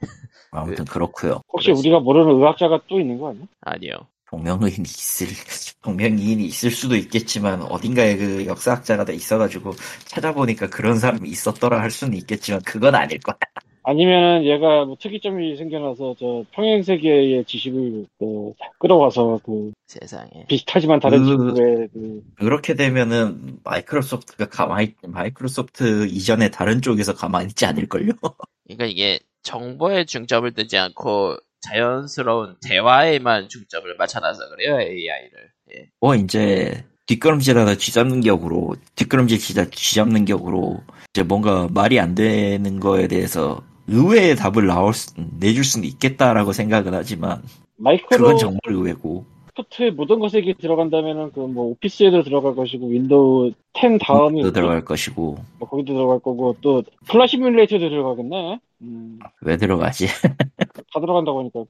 아무튼 0.52 0.86
그렇고요. 0.86 1.42
혹시 1.52 1.68
그래서- 1.68 1.80
우리가 1.80 2.00
모르는 2.00 2.32
의학자가 2.36 2.82
또 2.88 3.00
있는 3.00 3.20
거 3.20 3.30
아니야? 3.30 3.44
아니요. 3.62 3.94
동명의인이 4.30 4.82
있을 4.82 5.28
동명이인이 5.82 6.46
있을 6.46 6.72
수도 6.72 6.96
있겠지만 6.96 7.62
어딘가에 7.64 8.16
그 8.18 8.46
역사학자가 8.46 9.06
다 9.06 9.12
있어가지고 9.12 9.72
찾아보니까 10.06 10.68
그런 10.70 11.00
사람이 11.00 11.28
있었더라 11.30 11.82
할 11.82 11.90
수는 11.90 12.18
있겠지만 12.18 12.62
그건 12.62 12.96
아닐 12.96 13.20
거야. 13.20 13.36
아니면은 13.84 14.46
얘가 14.46 14.86
뭐 14.86 14.96
특이점이 15.00 15.56
생겨나서 15.58 16.16
저 16.20 16.44
평행 16.52 16.84
세계의 16.84 17.44
지식을 17.46 18.06
그 18.20 18.54
끌어와서 18.78 19.40
그 19.44 19.72
세상에. 19.88 20.46
비슷하지만 20.48 21.00
다른 21.00 21.24
그- 21.24 21.26
지구의 21.56 21.88
그 21.92 22.22
그렇게 22.36 22.76
되면은 22.76 23.60
마이크로소프트가 23.64 24.50
가만히 24.50 24.94
마이크로소프트 25.08 26.06
이전에 26.08 26.52
다른 26.52 26.82
쪽에서 26.84 27.16
가만히 27.16 27.48
있지 27.48 27.66
않을걸요? 27.66 28.12
그러니까 28.68 28.86
이게 28.86 29.20
정보에 29.42 30.06
중점을 30.06 30.54
두지 30.54 30.78
않고 30.78 31.38
자연스러운 31.62 32.56
대화에만 32.68 33.50
중점을 33.50 33.96
맞춰놔서 33.98 34.50
그래요 34.50 34.80
AI를. 34.80 35.52
예. 35.76 35.90
뭐 36.00 36.16
이제 36.16 36.86
뒷걸음질하다 37.06 37.76
쥐잡는 37.76 38.22
격으로 38.22 38.76
뒷걸음질 38.96 39.40
쥐잡는 39.72 40.26
격으로 40.26 40.82
이제 41.14 41.24
뭔가 41.24 41.68
말이 41.72 42.00
안 42.00 42.16
되는 42.16 42.80
거에 42.80 43.08
대해서 43.08 43.62
의외의 43.88 44.36
답을 44.36 44.68
나올 44.68 44.94
수, 44.94 45.14
내줄 45.40 45.64
수는 45.64 45.88
있겠다라고 45.88 46.54
생각은 46.54 46.94
하지만 46.94 47.42
그건 48.10 48.38
정말 48.38 48.60
의외고 48.68 49.26
마이크로소프트의 49.60 49.92
모든 49.92 50.20
것에 50.20 50.40
이게 50.40 50.54
들어간다면은 50.54 51.32
그 51.32 51.40
뭐 51.40 51.66
오피스에도 51.72 52.24
들어갈 52.24 52.56
것이고 52.56 52.88
윈도우 52.88 53.52
10 53.74 53.98
다음에 54.02 54.44
또 54.44 54.52
들어갈 54.52 54.86
것이고 54.86 55.38
뭐 55.60 55.70
거기도 55.70 55.94
들어갈 55.94 56.20
거고 56.20 56.56
또 56.62 56.84
플라이트 57.08 57.38
시뮬레이터도 57.38 57.90
들어가겠네. 57.90 58.60
음, 58.82 59.20
왜 59.42 59.58
들어가지? 59.58 60.08
다 60.08 61.00
들어간다고 61.00 61.40
하니까 61.40 61.64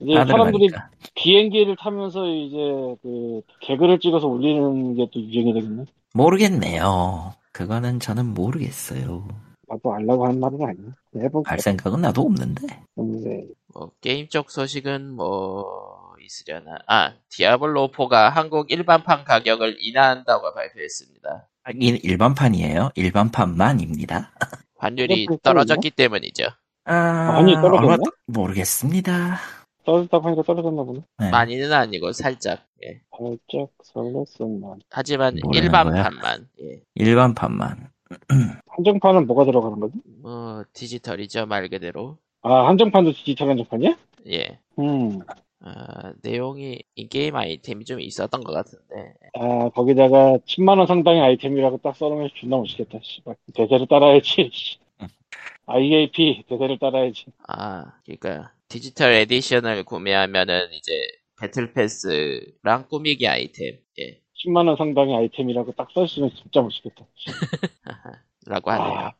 이제 0.00 0.14
다 0.14 0.24
사람들이 0.26 0.68
들어가니까. 0.68 0.90
비행기를 1.14 1.76
타면서 1.76 2.26
이제 2.28 2.56
그 3.02 3.42
개그를 3.60 4.00
찍어서 4.00 4.26
올리는 4.26 4.94
게 4.96 5.06
또 5.12 5.20
유행이 5.20 5.52
되겠네. 5.54 5.84
모르겠네요. 6.14 7.32
그거는 7.52 8.00
저는 8.00 8.26
모르겠어요. 8.34 9.26
나도 9.68 9.92
알라고 9.94 10.26
하는 10.26 10.40
말은 10.40 10.62
아니야. 10.62 10.94
해볼게. 11.16 11.48
할 11.50 11.58
생각은 11.60 12.00
나도 12.00 12.22
없는데. 12.22 12.66
근데 12.94 13.44
뭐 13.74 13.90
게임 14.00 14.28
쪽 14.28 14.50
소식은 14.50 15.10
뭐 15.12 16.14
있으려나? 16.20 16.76
아 16.86 17.14
디아블로 17.30 17.88
4가 17.88 18.30
한국 18.30 18.70
일반판 18.70 19.24
가격을 19.24 19.76
인하한다고 19.80 20.54
발표했습니다. 20.54 21.48
하긴 21.64 21.98
일반판이에요. 22.02 22.90
일반판만입니다. 22.94 24.32
환율이 24.78 25.28
떨어졌기 25.42 25.90
때문이죠. 25.90 26.44
아, 26.84 26.94
아니, 27.38 27.54
떨어졌나? 27.54 27.96
모르겠습니다. 28.26 29.38
떨어졌다고 29.84 30.26
하니까 30.26 30.42
떨어졌나 30.42 30.82
보네. 30.82 31.00
네. 31.18 31.30
많이는 31.30 31.72
아니고 31.72 32.12
살짝. 32.12 32.64
예. 32.84 33.00
살짝 33.10 33.70
설렜었나. 33.84 34.78
하지만 34.90 35.38
일반판만. 35.52 36.48
예. 36.62 36.80
일반판만. 36.94 37.90
한정판은 38.68 39.26
뭐가 39.26 39.44
들어가는 39.44 39.80
거지? 39.80 39.94
뭐 40.22 40.64
디지털이죠 40.72 41.46
말 41.46 41.68
그대로. 41.68 42.16
아 42.42 42.68
한정판도 42.68 43.12
디지털 43.12 43.50
한정판이야? 43.50 43.96
예. 44.30 44.58
음. 44.78 45.20
아, 45.60 46.12
내용이 46.22 46.82
인게임 46.94 47.34
아이템이 47.34 47.84
좀 47.84 48.00
있었던 48.00 48.44
것 48.44 48.52
같은데 48.52 49.14
아 49.34 49.68
거기다가 49.70 50.38
10만 50.46 50.78
원 50.78 50.86
상당의 50.86 51.20
아이템이라고 51.20 51.78
딱 51.78 51.96
써놓으면 51.96 52.30
존나 52.34 52.56
멋있겠다. 52.58 52.98
씨발 53.02 53.36
대세를 53.54 53.86
따라야지. 53.88 54.50
씨. 54.52 54.78
IAP 55.66 56.44
대세를 56.48 56.78
따라야지. 56.78 57.26
아 57.48 57.98
그러니까 58.04 58.52
디지털 58.68 59.12
에디션을 59.12 59.84
구매하면은 59.84 60.72
이제 60.72 60.92
배틀 61.40 61.72
패스랑 61.72 62.86
꾸미기 62.88 63.26
아이템 63.26 63.78
예 63.98 64.20
10만 64.44 64.68
원 64.68 64.76
상당의 64.76 65.16
아이템이라고 65.16 65.72
딱 65.72 65.90
써있으면 65.92 66.30
진짜 66.36 66.62
멋있겠다. 66.62 67.04
라고 68.46 68.70
하네요 68.70 68.86
아, 68.98 69.12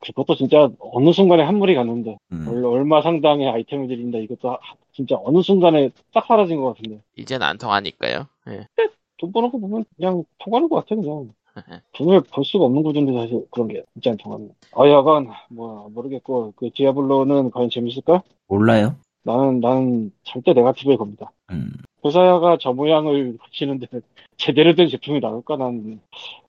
그것도 0.00 0.36
진짜 0.36 0.68
어느 0.78 1.12
순간에 1.12 1.42
한물이 1.42 1.74
갔는데 1.74 2.16
음. 2.32 2.46
얼- 2.48 2.64
얼마 2.64 3.02
상당의 3.02 3.48
아이템을 3.48 3.88
드린다. 3.88 4.18
이것도 4.18 4.50
하- 4.50 4.58
진짜 4.92 5.16
어느 5.24 5.42
순간에 5.42 5.90
딱 6.12 6.26
사라진 6.26 6.60
것 6.60 6.74
같은데. 6.76 7.00
이젠 7.16 7.42
안 7.42 7.58
통하니까요 7.58 8.26
예. 8.48 8.66
돈 9.18 9.32
버는 9.32 9.50
거 9.50 9.58
보면 9.58 9.84
그냥 9.96 10.24
통하는 10.38 10.68
것 10.68 10.76
같아 10.76 10.94
그냥. 10.94 11.30
돈을 11.94 12.20
벌 12.30 12.44
수가 12.44 12.66
없는 12.66 12.82
구조인데 12.82 13.12
사실 13.14 13.46
그런 13.50 13.68
게 13.68 13.82
진짜 13.94 14.10
안 14.10 14.16
통하는. 14.18 14.50
아 14.74 14.86
여간 14.88 15.28
뭐 15.48 15.88
모르겠고 15.88 16.52
그 16.56 16.70
디아블로는 16.74 17.50
과연 17.50 17.70
재밌을까? 17.70 18.22
몰라요. 18.48 18.96
나는 19.26 19.60
나는 19.60 20.12
절대 20.22 20.52
네가티브일 20.52 20.96
겁니다. 20.96 21.32
음. 21.50 21.72
회사가 22.04 22.58
저 22.60 22.72
모양을 22.72 23.36
고치는데 23.38 23.88
제대로 24.38 24.74
된 24.74 24.88
제품이 24.88 25.18
나올까 25.18 25.56
난, 25.56 26.00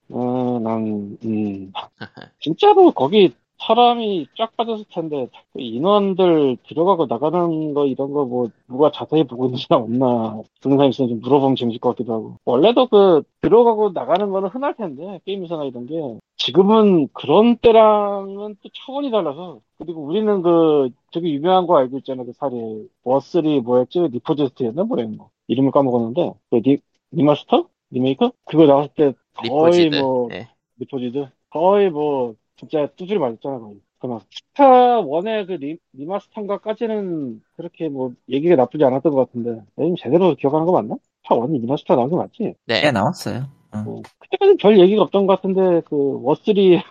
어, 0.10 0.60
난, 0.63 1.17
음. 1.25 1.74
진짜로 2.39 2.91
거기 2.91 3.34
사람이 3.60 4.28
쫙 4.38 4.56
빠졌을 4.56 4.86
텐데 4.94 5.28
자꾸 5.34 5.60
인원들 5.60 6.58
들어가고 6.68 7.08
나가는 7.08 7.74
거 7.74 7.86
이런 7.86 8.12
거 8.14 8.26
뭐 8.26 8.50
누가 8.68 8.92
자세히 8.92 9.24
보고 9.24 9.46
있는 9.46 9.58
사람 9.58 9.84
없나. 9.84 10.42
사람 10.62 10.90
있으면 10.90 11.10
좀 11.10 11.20
물어보면 11.22 11.56
재밌을 11.56 11.80
것 11.80 11.90
같기도 11.90 12.14
하고. 12.14 12.36
원래도 12.46 12.88
그 12.88 13.24
들어가고 13.42 13.92
나가는 13.94 14.30
거는 14.30 14.50
흔할 14.50 14.76
텐데 14.76 15.20
게임 15.26 15.44
회사나 15.44 15.64
이런 15.66 15.86
게. 15.88 15.96
지금은 16.38 17.08
그런 17.14 17.58
때랑은 17.58 18.56
또 18.62 18.70
차원이 18.74 19.10
달라서. 19.12 19.60
그리고 19.80 20.02
우리는 20.02 20.42
그 20.42 20.90
되게 21.12 21.30
유명한 21.32 21.66
거 21.68 21.78
알고 21.78 21.98
있잖아 22.00 22.24
그 22.24 22.34
사례. 22.34 22.56
워스리 23.04 23.62
뭐였지? 23.62 24.00
리포제스트였나? 24.00 24.84
뭐래 24.84 25.06
뭐 25.06 25.30
이름을 25.48 25.72
까먹었는데. 25.72 26.34
그 26.52 26.56
리, 26.58 26.80
리마스터? 27.12 27.68
리메이크 27.90 28.30
그거 28.46 28.66
나왔을 28.66 28.90
때 28.96 29.14
거의 29.34 29.86
리포지드. 29.86 29.96
뭐 30.02 30.30
예. 30.34 30.48
리포지드? 30.80 31.28
거의 31.50 31.90
뭐 31.90 32.36
진짜 32.58 32.88
두드려 32.96 33.20
맞았잖아 33.20 33.60
거의. 33.60 33.80
그막 34.00 34.24
스타 34.32 35.00
원의 35.02 35.48
그 35.48 35.54
리, 35.54 35.78
리마스터인가까지는 35.94 37.42
그렇게 37.56 37.90
뭐 37.90 38.14
얘기가 38.30 38.56
나쁘지 38.56 38.84
않았던 38.84 39.12
것 39.14 39.28
같은데 39.28 39.64
요즘 39.80 39.96
제대로 39.98 40.36
기억하는 40.36 40.66
거 40.66 40.72
맞나? 40.74 40.96
스타 41.24 41.36
원이 41.36 41.60
리마스터 41.60 41.96
나온 41.96 42.10
거 42.10 42.18
맞지? 42.18 42.56
네꽤 42.68 42.92
나왔어요. 42.92 43.46
어. 43.74 43.78
어, 43.86 44.02
그때까지는 44.20 44.58
별 44.58 44.80
얘기가 44.80 45.04
없던 45.04 45.28
것 45.28 45.36
같은데 45.38 45.82
그 45.88 46.22
워스리는 46.24 46.82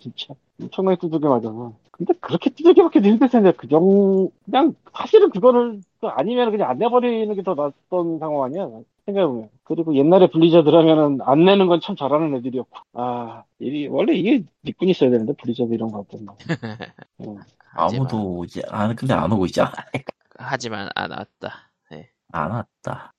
진짜 0.00 0.34
엄청나게 0.60 0.98
두들겨 1.00 1.28
맞아서 1.28 1.74
근데 1.90 2.12
그렇게 2.20 2.50
두들겨맞기도 2.50 3.08
힘들 3.08 3.28
텐데 3.28 3.52
그 3.52 3.68
정, 3.68 4.28
그냥 4.44 4.74
사실은 4.92 5.30
그거를 5.30 5.80
그 6.00 6.08
아니면 6.08 6.50
그냥 6.50 6.70
안 6.70 6.78
내버리는 6.78 7.34
게 7.34 7.42
더 7.42 7.54
낫던 7.54 8.18
상황 8.18 8.44
아니야? 8.44 8.68
생각해보면. 9.06 9.48
그리고 9.64 9.94
옛날에 9.96 10.28
블리자드라면은 10.28 11.18
안 11.22 11.44
내는 11.44 11.66
건 11.66 11.80
참 11.80 11.96
잘하는 11.96 12.34
애들이었고. 12.36 12.76
아, 12.94 13.42
이 13.60 13.86
원래 13.86 14.14
이게 14.14 14.42
니꾼 14.64 14.88
있어야 14.88 15.10
되는데 15.10 15.32
블리자드 15.34 15.72
이런 15.72 15.90
거. 15.90 16.04
하지만, 17.76 18.06
아무도 18.06 18.36
오지, 18.38 18.62
아, 18.70 18.94
근데 18.94 19.14
안 19.14 19.30
오고 19.32 19.46
있잖아. 19.46 19.72
하지만 20.38 20.88
안 20.94 21.10
왔다. 21.10 21.70
네, 21.90 22.08
안 22.32 22.50
왔다. 22.50 23.12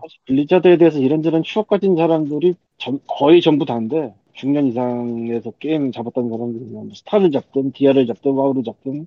사실 0.00 0.18
블리자드에 0.26 0.76
대해서 0.78 0.98
이런저런 0.98 1.42
추억 1.42 1.68
가진 1.68 1.96
사람들이 1.96 2.54
전- 2.78 2.98
거의 3.06 3.40
전부 3.40 3.64
다인데 3.64 4.14
6년 4.34 4.66
이상에서 4.68 5.50
게임 5.58 5.92
잡았던 5.92 6.28
사람들이 6.30 6.64
뭐 6.70 6.88
스타를 6.94 7.30
잡든 7.30 7.72
디아를 7.72 8.06
잡든 8.06 8.32
와우를 8.32 8.62
잡든 8.64 9.06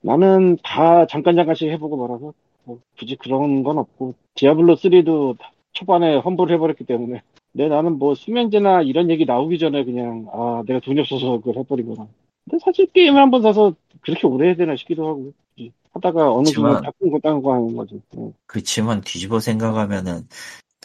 나는 0.00 0.58
다 0.62 1.06
잠깐 1.06 1.36
잠깐씩 1.36 1.70
해보고 1.70 1.96
말아서 1.96 2.32
뭐 2.64 2.80
굳이 2.98 3.16
그런 3.16 3.62
건 3.62 3.78
없고 3.78 4.14
디아블로 4.34 4.74
3도 4.76 5.36
초반에 5.82 6.16
험블 6.16 6.50
해버렸기 6.52 6.84
때문에 6.84 7.22
내 7.52 7.68
나는 7.68 7.98
뭐 7.98 8.14
수면제나 8.14 8.82
이런 8.82 9.10
얘기 9.10 9.24
나오기 9.24 9.58
전에 9.58 9.84
그냥 9.84 10.26
아 10.32 10.62
내가 10.66 10.80
돈이 10.80 11.00
없어서 11.00 11.38
그걸 11.38 11.56
해버리거나 11.58 12.06
근데 12.44 12.58
사실 12.64 12.86
게임을 12.86 13.20
한 13.20 13.30
번 13.30 13.42
사서 13.42 13.74
그렇게 14.00 14.26
오래 14.26 14.48
해야 14.48 14.56
되나 14.56 14.76
싶기도 14.76 15.06
하고 15.08 15.32
하다가 15.92 16.32
어느 16.32 16.48
순간 16.48 16.80
바꾼 16.82 17.10
거딴거 17.10 17.52
하는 17.52 17.76
거지 17.76 18.00
응. 18.16 18.32
그치만 18.46 19.02
뒤집어 19.02 19.40
생각하면은 19.40 20.26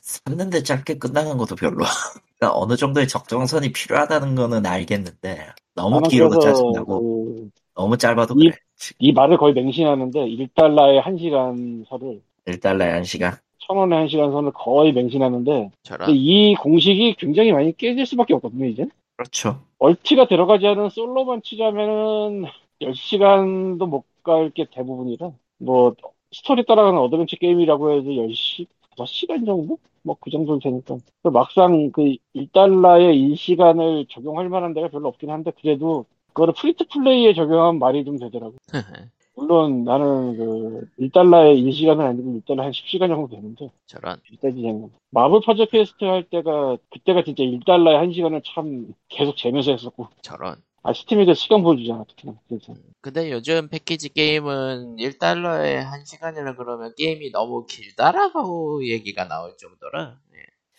샀는데 0.01 0.63
짧게 0.63 0.97
끝나는 0.99 1.37
것도 1.37 1.55
별로. 1.55 1.83
그러니까 2.39 2.57
어느 2.59 2.75
정도의 2.75 3.07
적정선이 3.07 3.71
필요하다는 3.71 4.35
거는 4.35 4.65
알겠는데 4.65 5.47
너무 5.75 6.07
길어도 6.07 6.39
짜증나고 6.39 7.25
그 7.25 7.49
너무 7.75 7.97
짧아도 7.97 8.35
이- 8.37 8.49
그래. 8.49 8.57
이 8.99 9.11
말을 9.11 9.37
거의 9.37 9.53
맹신하는데 9.53 10.19
1달러에 10.27 10.99
1시간 10.99 11.85
선을 11.89 12.21
1달러에 12.45 12.89
1시간. 12.91 13.37
1000원에 13.67 14.05
1시간 14.05 14.31
선을 14.31 14.51
거의 14.53 14.93
맹신하는데 14.93 15.71
저런. 15.83 16.05
근데 16.07 16.17
이 16.19 16.55
공식이 16.55 17.15
굉장히 17.19 17.51
많이 17.51 17.75
깨질 17.75 18.05
수밖에 18.05 18.33
없거든요 18.35 18.65
이제 18.65 18.85
그렇죠. 19.17 19.59
멀티가 19.79 20.27
들어가지 20.27 20.67
않은 20.67 20.89
솔로만 20.89 21.41
치자면은 21.43 22.45
10시간도 22.81 23.87
못 23.87 24.03
갈 24.23 24.51
게 24.51 24.65
대부분이라 24.69 25.31
뭐 25.59 25.95
스토리 26.33 26.65
따라가는 26.65 26.99
어드벤처 26.99 27.37
게임이라고 27.37 27.91
해도 27.93 28.09
10시 28.11 28.65
5시간 28.97 29.45
정도? 29.45 29.77
뭐 30.03 30.17
그 30.19 30.29
정도 30.29 30.59
되니까 30.59 30.97
막상 31.23 31.91
그 31.91 32.15
1달러에 32.35 33.13
1시간을 33.15 34.07
적용할 34.09 34.49
만한 34.49 34.73
데가 34.73 34.89
별로 34.89 35.07
없긴 35.07 35.29
한데 35.29 35.51
그래도 35.61 36.05
그거를 36.33 36.53
free 36.53 36.76
to 36.76 36.87
play에 36.87 37.33
적용하면 37.33 37.79
말이 37.79 38.03
좀 38.05 38.17
되더라고 38.19 38.55
물론 39.37 39.83
나는 39.83 40.35
그 40.35 40.89
1달러에 40.99 41.63
1시간은 41.63 42.01
아니고 42.01 42.41
1달러 42.41 42.63
한 42.63 42.71
10시간 42.71 43.07
정도 43.07 43.27
되는데 43.29 43.69
저런. 43.85 44.19
비싸지 44.23 44.57
않는 44.57 44.89
마블 45.11 45.41
퍼즐 45.45 45.67
퀘스트 45.67 46.03
할 46.05 46.23
때가 46.23 46.77
그때가 46.89 47.23
진짜 47.23 47.43
1달러에 47.43 48.01
1시간을 48.09 48.41
참 48.43 48.87
계속 49.09 49.37
재면서 49.37 49.71
했었고 49.71 50.07
저런. 50.23 50.55
아 50.81 50.91
스팀에서 50.91 51.35
시간 51.35 51.61
보여주잖아 51.61 52.05
특히나 52.07 52.33
그래서 52.47 52.73
근데 53.01 53.31
요즘 53.31 53.67
패키지 53.69 54.09
게임은 54.09 54.95
1달러에 54.97 55.85
1시간이라 55.85 56.57
그러면 56.57 56.93
게임이 56.97 57.31
너무 57.31 57.67
길다라고 57.67 58.87
얘기가 58.87 59.27
나올 59.27 59.55
정도라. 59.57 60.17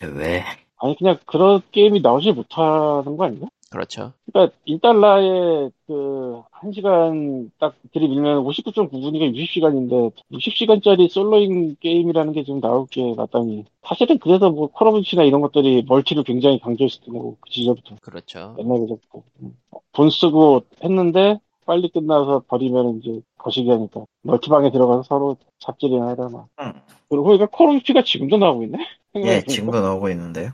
예, 0.03 0.05
왜? 0.07 0.43
아니 0.81 0.97
그냥 0.97 1.17
그런 1.25 1.61
게임이 1.71 2.01
나오지 2.01 2.33
못하는 2.33 3.15
거 3.15 3.23
아닌가? 3.23 3.47
그렇죠. 3.69 4.13
그러니까 4.31 4.55
1달러에 4.67 5.71
그 5.85 6.41
1시간 6.61 7.51
딱 7.59 7.75
들이밀면 7.93 8.43
59.9분이가 8.43 9.33
60시간인데 9.35 10.11
60시간짜리 10.31 11.09
솔로인 11.09 11.75
게임이라는 11.79 12.33
게 12.33 12.43
지금 12.43 12.61
나올 12.61 12.87
게 12.87 13.13
마땅히 13.15 13.65
사실은 13.83 14.17
그래서 14.19 14.49
뭐 14.49 14.67
콜오브듀티나 14.67 15.23
이런 15.23 15.41
것들이 15.41 15.85
멀티를 15.87 16.23
굉장히 16.23 16.59
강조했을 16.59 17.01
거고 17.05 17.37
그 17.39 17.49
시절부터 17.51 17.97
그렇죠. 18.01 18.55
옛날부터 18.59 18.97
음. 19.41 19.55
돈 19.93 20.09
쓰고 20.09 20.63
했는데 20.83 21.39
빨리 21.65 21.89
끝나서 21.89 22.43
버리면 22.47 22.99
이제 22.99 23.21
거시기 23.37 23.69
하니까 23.69 24.05
멀티방에 24.23 24.71
들어가서 24.71 25.03
서로 25.03 25.37
잡질이나 25.59 26.09
해라 26.09 26.29
막 26.29 26.47
응. 26.61 26.73
그리고 27.07 27.23
그러니까 27.23 27.45
콜오브듀티가 27.47 28.03
지금도 28.03 28.37
나오고 28.37 28.63
있네? 28.63 28.77
예. 29.17 29.41
지금도 29.43 29.79
나오고 29.79 30.09
있는데요. 30.09 30.51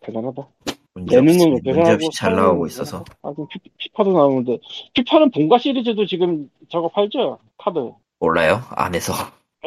대단하다 0.00 0.46
예능은 1.10 1.50
문제 1.50 1.62
대단하고 1.70 1.94
없이 2.06 2.08
잘 2.18 2.34
나오고 2.34 2.66
있어서. 2.66 3.04
아, 3.22 3.32
피, 3.50 3.58
피파도 3.78 4.12
나오는데 4.12 4.58
피파는 4.94 5.30
본가 5.30 5.58
시리즈도 5.58 6.06
지금 6.06 6.50
팔죠 6.92 7.38
카드 7.58 7.90
몰라요? 8.20 8.60
안에서. 8.70 9.12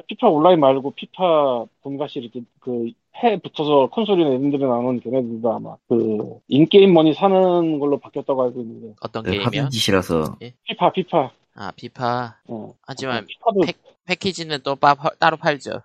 피파 0.08 0.30
온라인 0.30 0.60
말고 0.60 0.92
피파 0.92 1.66
본가 1.84 2.08
시리즈 2.08 2.42
그 2.60 2.92
해 3.24 3.38
붙어서 3.38 3.88
콘솔이나 3.92 4.30
이런 4.30 4.50
데로 4.52 4.70
나오는 4.70 5.00
걔네들도 5.02 5.54
아마 5.54 5.76
그 5.90 6.40
in-game 6.48 6.94
머니 6.94 7.14
사는 7.14 7.78
걸로 7.78 8.00
바뀌었다고 8.00 8.42
알고 8.44 8.62
있는데 8.62 8.96
어떤 9.02 9.24
그 9.24 9.32
게임이요? 9.32 9.68
짓이라서. 9.70 10.38
피파 10.64 10.92
피파 10.94 11.30
아, 11.56 11.72
피파. 11.76 12.38
어. 12.48 12.74
하지만 12.82 13.28
피파도 13.28 13.60
팩- 13.66 13.78
패키지는 14.06 14.60
또 14.64 14.76
빠- 14.78 14.96
따로 15.20 15.36
팔죠. 15.36 15.82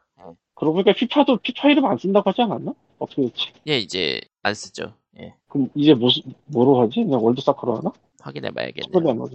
그러고 0.55 0.75
보니까 0.75 0.93
피파도 0.93 1.39
피파 1.39 1.69
이름 1.69 1.85
안 1.87 1.99
쓴다고 1.99 2.31
하지 2.31 2.43
않았나? 2.43 2.73
어떻게 3.01 3.23
됐지? 3.23 3.49
예, 3.67 3.77
이제 3.79 4.21
안 4.45 4.55
쓰죠. 4.55 4.95
예, 5.21 5.35
그럼 5.49 5.69
이제 5.75 5.95
뭐, 5.95 6.09
뭐로 6.47 6.81
하지? 6.83 7.03
그냥 7.05 7.25
월드사커로 7.25 7.77
하나? 7.79 7.93
확인해 8.21 8.51
봐야겠네요. 8.51 8.91
최근에 8.93 9.11
안 9.13 9.19
봐서, 9.19 9.33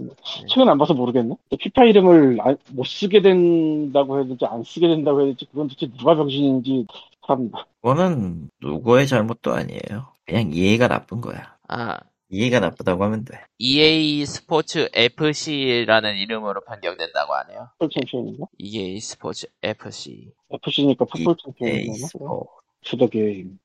최근 0.48 0.68
안 0.68 0.78
봐서 0.78 0.92
모르겠네? 0.94 1.34
피파 1.58 1.84
이름을 1.84 2.38
안- 2.42 2.58
못 2.72 2.84
쓰게 2.86 3.22
된다고 3.22 4.18
해야 4.18 4.26
될지, 4.26 4.44
안 4.44 4.62
쓰게 4.64 4.86
된다고 4.88 5.20
해야 5.20 5.26
될지, 5.28 5.46
그건 5.46 5.68
도대체 5.68 5.90
누가 5.96 6.14
병신인지, 6.14 6.86
참, 7.26 7.50
그거는 7.80 8.50
누구의 8.60 9.06
잘못도 9.06 9.52
아니에요. 9.54 10.12
그냥 10.26 10.50
이해가 10.52 10.88
나쁜 10.88 11.20
거야. 11.22 11.56
아, 11.68 11.98
EA가 12.28 12.60
나쁘다고 12.60 13.02
하면 13.04 13.24
돼. 13.24 13.38
EA 13.58 14.24
스포츠 14.26 14.88
FC라는 14.94 16.16
이름으로 16.16 16.60
변경된다고 16.62 17.32
하네요. 17.34 17.68
풋볼 17.78 17.90
챔피언인가? 17.94 18.46
EA 18.58 19.00
스포츠 19.00 19.46
FC. 19.62 20.32
FC니까 20.50 21.04
풋볼 21.06 21.36
챔피언인가? 21.42 22.08
뭐, 22.18 22.46
투더 22.84 23.06
게임. 23.08 23.58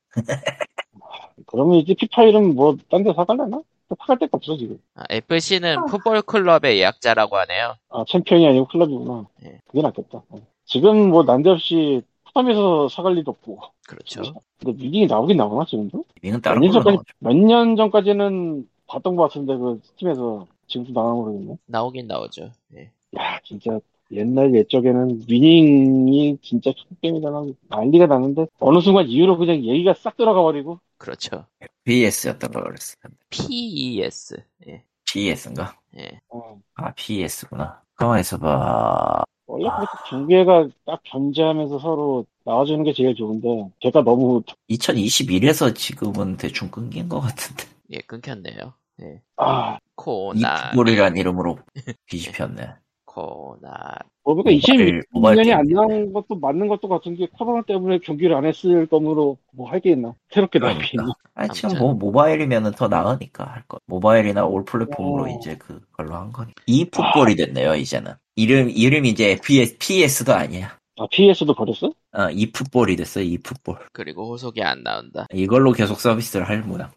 그러면 1.46 1.76
이제 1.76 1.94
피파 1.94 2.24
이름 2.24 2.54
뭐, 2.54 2.76
딴 2.90 3.02
데 3.04 3.12
사갈래나? 3.14 3.60
사갈 3.98 4.18
데가 4.18 4.30
없어, 4.36 4.56
지금. 4.56 4.78
아, 4.94 5.04
FC는 5.08 5.86
풋볼 5.86 6.22
클럽의 6.22 6.82
약자라고 6.82 7.36
하네요. 7.38 7.74
아, 7.88 8.04
챔피언이 8.06 8.46
아니고 8.46 8.66
클럽이구나. 8.68 9.26
예. 9.44 9.60
그게 9.66 9.80
낫겠다. 9.82 10.22
어. 10.28 10.40
지금 10.66 11.08
뭐, 11.10 11.22
난데없이 11.22 12.02
푸섬에서 12.26 12.88
사갈 12.88 13.16
일도 13.16 13.30
없고. 13.30 13.58
그렇죠. 13.86 14.22
근데 14.58 14.72
미딩이 14.82 15.06
나오긴 15.06 15.38
나오나, 15.38 15.64
지금도? 15.64 16.04
걸로 16.42 16.70
전까지, 16.70 16.96
나오죠. 16.96 17.02
몇년 17.20 17.76
전까지는 17.76 18.68
봤던 18.88 19.16
것 19.16 19.22
같은데, 19.24 19.56
그, 19.56 19.80
스팀에서 19.84 20.46
지금도 20.66 20.92
나오나 20.92 21.14
모르겠네. 21.14 21.56
나오긴 21.66 22.06
나오죠. 22.06 22.50
예. 22.76 22.90
야, 23.16 23.40
진짜, 23.44 23.80
옛날 24.12 24.54
옛적에는 24.54 25.22
위닝이 25.28 26.38
진짜 26.42 26.72
게임이다 27.02 27.30
나 27.30 27.44
난리가 27.68 28.06
났는데, 28.06 28.46
어느 28.60 28.80
순간 28.80 29.06
이후로 29.08 29.38
그냥 29.38 29.64
얘기가 29.64 29.94
싹 29.94 30.16
들어가 30.18 30.42
버리고, 30.42 30.78
그렇죠. 30.98 31.46
PS였던 31.84 32.50
걸 32.50 32.64
그랬어. 32.64 32.96
PES. 33.30 34.36
예. 34.68 34.84
PS인가? 35.10 35.78
예. 35.96 36.20
어, 36.28 36.60
아, 36.74 36.92
PS구나. 36.92 37.82
가만히 37.94 38.20
있어 38.20 38.36
봐. 38.38 39.24
원래 39.46 39.68
그렇게 39.70 39.92
두 40.10 40.26
개가 40.26 40.68
딱 40.84 41.00
견제하면서 41.04 41.78
서로 41.78 42.26
나와주는 42.44 42.84
게 42.84 42.92
제일 42.92 43.14
좋은데, 43.14 43.70
걔가 43.80 44.02
너무, 44.02 44.42
2021에서 44.68 45.74
지금은 45.74 46.36
대충 46.36 46.70
끊긴 46.70 47.08
것 47.08 47.20
같은데. 47.20 47.64
예, 47.90 47.98
끊겼네요. 48.00 48.74
예. 49.00 49.22
아, 49.36 49.78
코나. 49.94 50.68
이프볼이란 50.68 51.16
이름으로 51.16 51.58
뒤집혔네. 52.06 52.74
코나. 53.22 53.96
뭐가 54.24 54.42
모바일- 54.42 55.02
모바일 55.10 55.38
22년이 55.38 55.52
안 55.52 55.62
게임이죠. 55.66 55.74
나온 55.74 56.12
것도 56.12 56.36
맞는 56.38 56.68
것도 56.68 56.88
같은 56.88 57.16
게 57.16 57.26
코로나 57.38 57.62
때문에 57.62 57.98
경기를 57.98 58.34
안 58.36 58.44
했을 58.44 58.86
거므로 58.86 59.38
뭐 59.52 59.70
할 59.70 59.80
게 59.80 59.90
있나? 59.92 60.14
새롭게 60.30 60.58
나오게 60.58 60.74
있나? 60.92 61.02
그러니까. 61.04 61.14
아니, 61.34 61.48
지금 61.54 61.70
아무튼. 61.70 61.84
뭐 61.84 61.94
모바일이면은 61.94 62.72
더 62.72 62.88
나으니까 62.88 63.44
할 63.44 63.62
거. 63.66 63.78
모바일이나 63.86 64.44
올 64.44 64.64
플랫폼으로 64.64 65.24
어. 65.24 65.28
이제 65.28 65.56
그걸로 65.56 66.14
한 66.14 66.32
거니. 66.32 66.52
이 66.66 66.84
풋볼이 66.84 67.36
됐네요, 67.36 67.74
이제는. 67.74 68.12
이름, 68.36 68.70
이름이 68.70 69.08
이제 69.10 69.38
PS, 69.42 69.78
PS도 69.78 70.32
아니야. 70.34 70.76
아, 71.00 71.06
PS도 71.10 71.54
버렸어? 71.54 71.88
어, 72.12 72.28
이 72.32 72.50
풋볼이 72.52 72.96
됐어, 72.96 73.20
이 73.20 73.38
풋볼. 73.38 73.76
그리고 73.92 74.30
호속이 74.32 74.62
안 74.62 74.82
나온다. 74.82 75.26
이걸로 75.32 75.72
계속 75.72 76.00
서비스를 76.00 76.48
할 76.48 76.62
모양. 76.62 76.90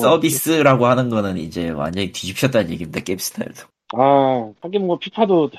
서비스라고 0.00 0.86
하는 0.86 1.08
거는 1.08 1.36
이제 1.38 1.70
완전히 1.70 2.12
뒤집혔다는 2.12 2.70
얘기입니다, 2.70 3.00
게임 3.00 3.18
스타일도. 3.18 3.62
아, 3.94 4.52
하긴 4.60 4.86
뭐 4.86 4.98
피파도 4.98 5.50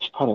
피파래. 0.00 0.32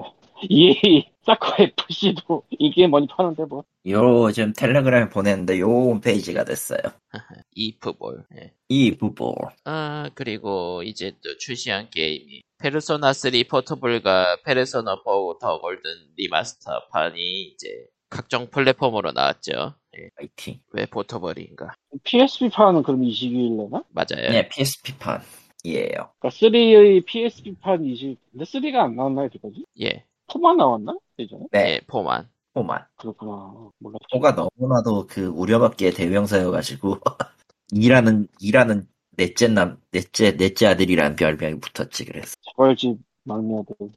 이 0.50 1.06
사커 1.26 1.64
FC도 1.64 2.44
이 2.52 2.72
게임 2.72 2.92
많이 2.92 3.08
파는데 3.08 3.46
뭐. 3.46 3.64
요즘 3.86 4.54
텔레그램에 4.54 5.10
보냈는데 5.10 5.60
요 5.60 5.68
홈페이지가 5.68 6.44
됐어요. 6.44 6.80
이프볼. 7.56 8.26
예. 8.38 8.52
이 8.70 8.92
부보. 8.98 9.34
아 9.64 10.10
그리고 10.14 10.84
이제 10.84 11.14
또 11.24 11.38
출시한 11.38 11.90
게임이 11.90 12.42
페르소나 12.58 13.14
3 13.14 13.32
포터블과 13.50 14.38
페르소나 14.44 15.02
4더 15.04 15.62
골든 15.62 15.90
remaster판이 16.18 17.22
이제 17.54 17.68
각종 18.10 18.48
플랫폼으로 18.50 19.12
나왔죠. 19.12 19.76
예. 19.98 20.10
파이팅. 20.18 20.60
왜 20.74 20.86
portable인가? 20.86 21.74
PSP판은 22.04 22.84
그럼 22.84 23.04
이 23.04 23.12
시기일래나? 23.14 23.84
맞아요. 23.90 24.32
네, 24.32 24.48
PSP판. 24.50 25.22
이에요. 25.66 26.12
그러니까 26.20 26.30
3의 26.30 27.06
PSP판 27.06 27.86
이 27.86 27.96
시기. 27.96 28.18
근데 28.32 28.46
3가 28.46 28.76
안 28.76 28.96
나왔나 28.96 29.26
이때까지? 29.26 29.66
예. 29.82 30.04
4만 30.28 30.56
나왔나? 30.58 30.96
예전에? 31.20 31.46
네, 31.52 31.60
예, 31.76 31.82
four만. 31.88 32.30
four만. 32.54 32.84
그렇구나. 32.98 33.54
몰랐죠. 33.80 34.06
four가 34.12 34.32
너무나도 34.32 35.08
그 35.08 35.28
우려받기에 35.28 35.92
대명사여가지고 35.92 36.98
일하는 37.74 38.28
일하는 38.40 38.88
넷째 39.18 39.48
남 39.48 39.78
넷째 39.92 40.36
넷째 40.38 40.68
아들이라는 40.68 41.16
별명이 41.16 41.60
붙었지 41.60 42.06
그래서 42.06 42.36
자발집 42.46 42.98
막내 43.24 43.60
아들. 43.60 43.90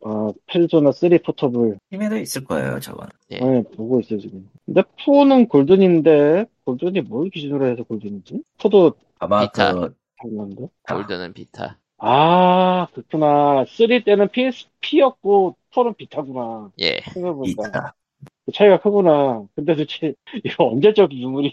어, 0.00 0.30
페르소나 0.46 0.92
3 0.92 1.10
포터블. 1.24 1.78
팀에도 1.90 2.16
있을 2.18 2.44
거예요 2.44 2.78
저건. 2.80 3.08
예. 3.32 3.38
네, 3.40 3.62
보고 3.76 3.98
있어요, 4.00 4.20
지금. 4.20 4.48
근데 4.64 4.82
4는 5.04 5.48
골든인데, 5.48 6.46
골든이 6.64 7.00
뭘 7.02 7.30
기준으로 7.30 7.66
해서 7.66 7.82
골든이지? 7.82 8.42
4도 8.58 8.94
아마 9.18 9.40
비타. 9.40 9.74
그 9.74 9.94
달랐는데? 10.22 10.68
골드는 10.88 11.32
비타. 11.32 11.78
아, 11.98 12.86
그렇구나. 12.92 13.64
3 13.66 14.02
때는 14.04 14.28
PSP였고, 14.28 15.56
4는 15.72 15.96
비타구나. 15.96 16.70
예. 16.80 17.00
비타. 17.44 17.94
그 18.46 18.52
차이가 18.52 18.78
크구나. 18.80 19.44
근데 19.54 19.74
도대체, 19.74 20.14
이거 20.44 20.68
언제적 20.68 21.12
유물이야. 21.12 21.52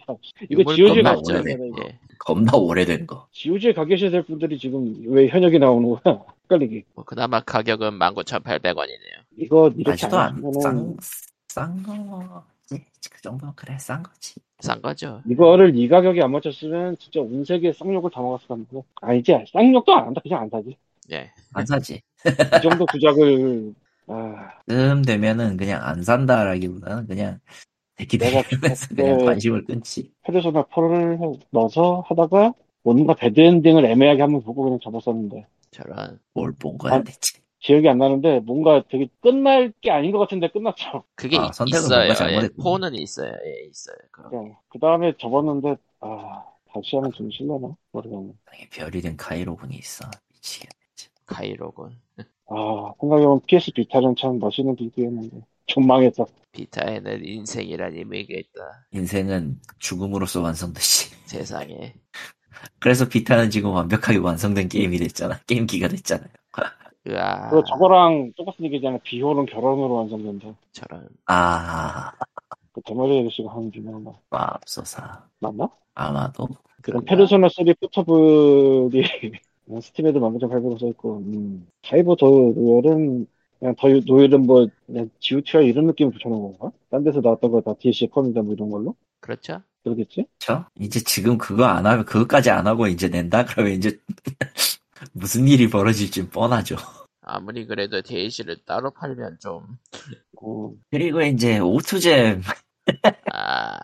이거 0.49 0.75
유물 0.77 0.95
되나, 0.95 1.13
이거. 1.13 1.83
예. 1.83 1.99
겁나 2.19 2.57
오래된 2.57 3.05
거. 3.07 3.27
GOG에 3.31 3.73
가 3.73 3.85
계셔야 3.85 4.09
될 4.09 4.23
분들이 4.23 4.57
지금 4.57 4.95
왜 5.07 5.27
현역이 5.27 5.59
나오는 5.59 5.89
거야? 5.89 6.01
헷갈리게. 6.45 6.83
뭐 6.93 7.03
그나마 7.03 7.39
가격은 7.41 7.99
19,800원이네요. 7.99 9.25
이거 9.37 9.71
이렇게 9.75 10.05
안 10.05 10.13
하시면은, 10.13 10.95
안싼싼 10.97 11.83
거지. 11.83 12.54
그 12.69 13.21
정도면 13.21 13.53
그래 13.55 13.77
싼 13.79 14.01
거지. 14.03 14.35
싼 14.59 14.81
거죠. 14.81 15.21
이거를 15.27 15.77
이 15.77 15.87
가격에 15.87 16.21
안 16.21 16.31
맞췄으면 16.31 16.97
진짜 16.97 17.19
온 17.21 17.43
세계 17.45 17.71
쌍욕을 17.73 18.09
다 18.11 18.21
먹었을 18.21 18.47
건데. 18.47 18.81
아니지, 19.01 19.33
쌍욕도 19.51 19.93
안 19.93 20.07
한다. 20.07 20.21
그냥 20.23 20.41
안 20.41 20.49
사지. 20.49 20.75
예. 21.11 21.31
안 21.53 21.65
사지. 21.65 22.01
이 22.25 22.61
정도 22.63 22.85
구작을, 22.87 23.73
아, 24.07 24.49
쯤 24.67 25.03
되면은 25.03 25.57
그냥 25.57 25.83
안 25.83 26.01
산다라기보다는 26.01 27.07
그냥 27.07 27.39
내가 27.97 28.41
그냥 28.95 29.25
관심을 29.25 29.65
끊지. 29.65 30.11
페르소나 30.23 30.63
4를 30.63 31.39
넣어서 31.51 32.03
하다가 32.07 32.53
뭔가 32.83 33.13
배드엔딩을 33.15 33.85
애매하게 33.85 34.21
한번 34.21 34.41
보고 34.41 34.63
그냥 34.63 34.79
접었었는데 34.81 35.45
저런. 35.71 36.19
뭘 36.33 36.51
본 36.53 36.77
거야 36.77 36.95
아, 36.95 37.03
대체. 37.03 37.39
기억이 37.65 37.89
안 37.89 37.97
나는데 37.97 38.41
뭔가 38.41 38.83
되게 38.87 39.07
끝날 39.21 39.73
게 39.81 39.89
아닌 39.89 40.11
것 40.11 40.19
같은데 40.19 40.49
끝났죠. 40.49 41.03
그게 41.15 41.35
아, 41.39 41.45
있- 41.47 41.67
있어요. 41.67 42.05
뭔가 42.05 42.31
예. 42.43 42.47
포는 42.61 42.93
있어요. 42.93 43.31
예, 43.43 43.67
있어요. 43.67 43.95
그럼. 44.11 44.53
그 44.69 44.77
다음에 44.77 45.13
접었는데 45.19 45.75
아 46.01 46.43
다시 46.71 46.95
하면 46.95 47.11
좀 47.13 47.27
실려나 47.31 47.75
모르겠네. 47.91 48.33
별이 48.71 49.01
된 49.01 49.17
카이로군이 49.17 49.77
있어. 49.77 50.05
미치겠네. 50.33 50.69
진짜. 50.95 51.11
카이로군. 51.25 51.97
아 52.19 52.93
생각해보면 52.99 53.41
PS 53.47 53.71
비타는 53.71 54.15
참 54.15 54.37
멋있는 54.37 54.75
비디오였는데 54.75 55.37
좀 55.65 55.87
망했어. 55.87 56.27
비타에는 56.51 57.25
인생이란 57.25 57.95
의미가 57.95 58.27
있다. 58.37 58.85
인생은 58.91 59.59
죽음으로써 59.79 60.39
완성되지. 60.43 61.15
세상에. 61.25 61.95
그래서 62.79 63.09
비타는 63.09 63.49
지금 63.49 63.71
완벽하게 63.71 64.19
완성된 64.19 64.69
게임이 64.69 64.99
됐잖아. 64.99 65.39
게임기가 65.47 65.87
됐잖아요. 65.87 66.29
으아. 67.07 67.49
그거 67.49 67.63
저거랑 67.63 68.33
똑같은 68.35 68.65
얘기잖아. 68.65 68.97
비호는 69.03 69.45
결혼으로 69.45 69.93
완성된다. 69.95 70.55
저런. 70.71 71.07
아, 71.27 72.11
그 72.73 72.81
대머리 72.85 73.19
아저씨가 73.21 73.51
하는 73.53 73.71
거 74.03 74.19
맙소사. 74.29 75.23
맞나? 75.39 75.69
아마도. 75.93 76.47
그럼? 76.81 77.03
페르소나 77.05 77.47
3 77.49 77.65
포터블이 77.79 79.03
스팀에도 79.81 80.19
19,800원 80.19 80.79
써있고, 80.79 81.17
음. 81.25 81.67
사이버 81.83 82.15
더 82.15 82.27
노열은, 82.27 83.25
그냥 83.59 83.75
더 83.79 83.87
노열은 83.87 84.45
뭐, 84.45 84.67
그냥 84.85 85.09
GOT와 85.19 85.63
이런 85.63 85.87
느낌 85.87 86.11
붙여놓은 86.11 86.57
건가? 86.57 86.71
딴 86.91 87.03
데서 87.03 87.21
나왔던 87.21 87.51
거 87.51 87.61
다 87.61 87.73
DLC에 87.79 88.07
포함이다 88.09 88.41
뭐 88.43 88.53
이런 88.53 88.69
걸로? 88.69 88.95
그렇죠? 89.21 89.61
그러겠지? 89.83 90.25
그쵸? 90.39 90.65
이제 90.79 90.99
지금 90.99 91.37
그거 91.39 91.65
안 91.65 91.85
하면, 91.87 92.05
그거까지 92.05 92.51
안 92.51 92.67
하고 92.67 92.85
이제 92.87 93.07
낸다? 93.07 93.45
그러면 93.45 93.73
이제 93.73 93.97
무슨 95.13 95.47
일이 95.47 95.69
벌어질지 95.69 96.29
뻔하죠. 96.29 96.75
아무리 97.27 97.65
그래도 97.65 98.01
DLC를 98.01 98.57
따로 98.65 98.91
팔면 98.91 99.37
좀, 99.41 99.63
어. 100.41 100.71
그리고 100.91 101.21
이제 101.23 101.57
오투잼 101.59 102.43
아, 103.33 103.77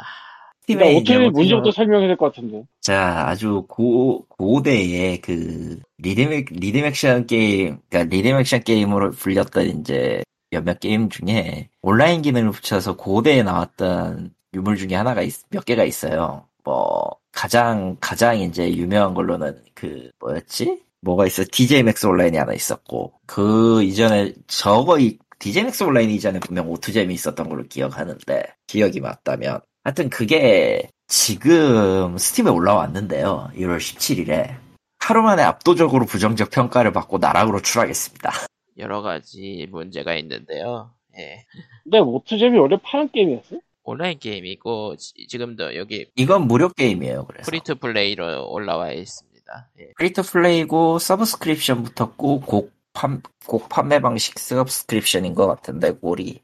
팀에 0.67 1.01
그러니까 1.03 1.13
오투잼- 1.13 1.31
문제부터 1.31 1.71
설명해야 1.71 2.07
될 2.07 2.17
것 2.17 2.33
같은데. 2.33 2.63
자, 2.81 3.25
아주 3.27 3.65
고, 3.67 4.25
고대의 4.29 5.21
그, 5.21 5.79
리듬, 5.97 6.29
리듬 6.51 6.85
액션 6.85 7.25
게임, 7.25 7.79
그니까 7.89 8.03
리듬 8.09 8.37
액션 8.37 8.61
게임으로 8.63 9.11
불렸던 9.11 9.79
이제 9.81 10.21
몇몇 10.51 10.79
게임 10.79 11.09
중에 11.09 11.69
온라인 11.81 12.21
기능을 12.21 12.51
붙여서 12.51 12.95
고대에 12.97 13.41
나왔던 13.41 14.35
유물 14.53 14.77
중에 14.77 14.93
하나가 14.95 15.23
있- 15.23 15.49
몇 15.49 15.65
개가 15.65 15.83
있어요. 15.83 16.45
뭐, 16.63 17.09
가장, 17.31 17.97
가장 17.99 18.37
이제 18.37 18.71
유명한 18.75 19.15
걸로는 19.15 19.63
그, 19.73 20.11
뭐였지? 20.19 20.83
뭐가 21.01 21.25
있어? 21.25 21.43
DJ 21.51 21.83
MAX 21.83 22.05
온라인이 22.05 22.37
하나 22.37 22.53
있었고, 22.53 23.13
그 23.25 23.83
이전에 23.83 24.33
저거, 24.47 24.99
이- 24.99 25.17
DJ 25.39 25.63
MAX 25.63 25.83
온라인 25.83 26.09
이전에 26.11 26.39
분명 26.39 26.69
O2Jam이 26.69 27.13
있었던 27.13 27.49
걸로 27.49 27.63
기억하는데, 27.67 28.43
기억이 28.67 28.99
맞다면. 28.99 29.61
하여튼 29.83 30.09
그게 30.11 30.89
지금 31.07 32.17
Steam에 32.17 32.51
올라왔는데요. 32.51 33.49
1월 33.55 33.77
17일에. 33.77 34.55
하루 34.99 35.23
만에 35.23 35.41
압도적으로 35.41 36.05
부정적 36.05 36.51
평가를 36.51 36.93
받고 36.93 37.17
나락으로 37.17 37.61
추락했습니다. 37.61 38.31
여러 38.77 39.01
가지 39.01 39.67
문제가 39.71 40.15
있는데요. 40.17 40.91
예. 41.17 41.45
근데 41.83 41.97
O2Jam이 41.97 42.57
원래 42.59 42.77
파는 42.83 43.09
게임이었어? 43.11 43.55
온라인 43.83 44.19
게임이고, 44.19 44.97
지- 44.97 45.13
지금도 45.27 45.75
여기 45.75 46.05
이건 46.15 46.47
무료 46.47 46.69
게임이에요. 46.69 47.25
그래서 47.25 47.49
free 47.49 47.67
to 47.67 47.75
play로 47.77 48.51
올라와 48.51 48.91
있습니다. 48.91 49.30
예. 49.79 49.91
free 49.97 50.13
to 50.13 50.21
play고 50.23 50.99
subscription 50.99 51.83
붙었고 51.83 52.41
곡, 52.41 52.71
판, 52.93 53.21
곡 53.45 53.69
판매 53.69 53.99
방식 53.99 54.37
subscription인 54.39 55.33
것 55.35 55.47
같은데 55.47 55.91
꼴이 55.93 56.39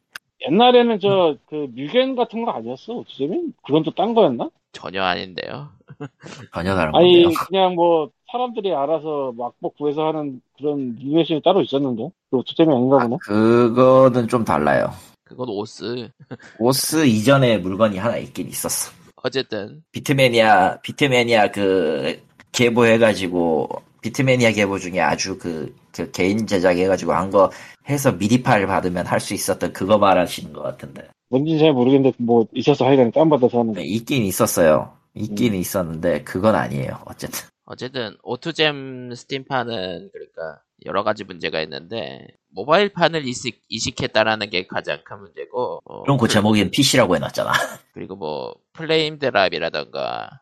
옛날에는 0.50 1.00
저, 1.00 1.36
그, 1.50 1.68
MUGEN 1.76 2.16
같은 2.16 2.46
거 2.46 2.52
아니었어? 2.52 2.94
O2Jam이? 2.94 3.54
그건 3.66 3.84
또 3.84 3.92
딴 3.92 4.14
거였나? 4.14 4.50
전혀 4.72 5.02
아닌데요. 5.04 5.70
전혀 6.54 6.76
다른 6.76 6.94
아니, 6.96 7.24
건데요. 7.24 7.40
그냥 7.48 7.76
뭐, 7.76 8.10
사람들이 8.32 8.72
알아서 8.74 9.34
막복 9.36 9.78
구해서 9.78 10.06
하는 10.08 10.40
그런 10.58 10.96
유니메이션이 11.02 11.42
따로 11.42 11.62
있었는데? 11.62 12.10
그 12.30 12.38
오투잼이 12.38 12.72
아닌가 12.72 13.00
보네? 13.00 13.18
그거는 13.22 14.28
좀 14.28 14.46
달라요. 14.46 14.92
그건 15.24 15.50
오스. 15.50 16.08
오스 16.60 17.06
이전에 17.08 17.58
물건이 17.58 17.98
하나 17.98 18.18
있긴 18.18 18.48
있었어. 18.48 18.92
어쨌든, 19.24 19.84
비트매니아, 19.92 20.82
비트매니아 20.82 21.48
그, 21.52 22.22
개보해가지고, 22.52 23.70
비트매니아 24.02 24.52
개보 24.52 24.80
중에 24.80 25.00
아주 25.02 25.38
그, 25.38 25.76
그 25.92 26.12
개인 26.12 26.46
제작해가지고 26.48 27.14
한 27.14 27.30
거 27.32 27.52
해서 27.90 28.12
미리 28.18 28.44
파를 28.44 28.68
받으면 28.68 29.06
할 29.08 29.20
수 29.20 29.34
있었던 29.34 29.74
그거 29.74 29.98
말하시는 29.98 30.54
것 30.54 30.62
같은데. 30.62 31.08
뭔지 31.30 31.58
잘 31.60 31.74
모르겠는데, 31.74 32.16
뭐, 32.20 32.46
있어서 32.54 32.86
하여간 32.86 33.12
다운받아서 33.12 33.60
하는 33.60 33.74
거. 33.74 33.82
있긴 33.82 34.24
있었어요. 34.24 34.94
있긴 35.14 35.54
음. 35.54 35.60
있었는데, 35.60 36.24
그건 36.24 36.56
아니에요. 36.56 37.00
어쨌든. 37.06 37.48
어쨌든, 37.66 38.16
O2Jam 38.24 39.14
Steam판은, 39.14 40.10
그러니까, 40.14 40.62
여러 40.86 41.04
가지 41.04 41.24
문제가 41.26 41.62
있는데, 41.64 42.28
모바일 42.50 42.90
판을 42.90 43.28
이식, 43.28 43.62
이식했다라는 43.68 44.50
게 44.50 44.68
가장 44.68 45.00
큰 45.04 45.20
문제고, 45.20 45.82
어, 45.86 46.04
그럼 46.04 46.18
그 46.18 46.28
제목엔 46.30 46.72
PC라고 46.72 47.16
해놨잖아. 47.18 47.52
그리고 47.94 48.16
뭐, 48.16 48.56
frame 48.74 49.20
drop이라던가, 49.20 50.42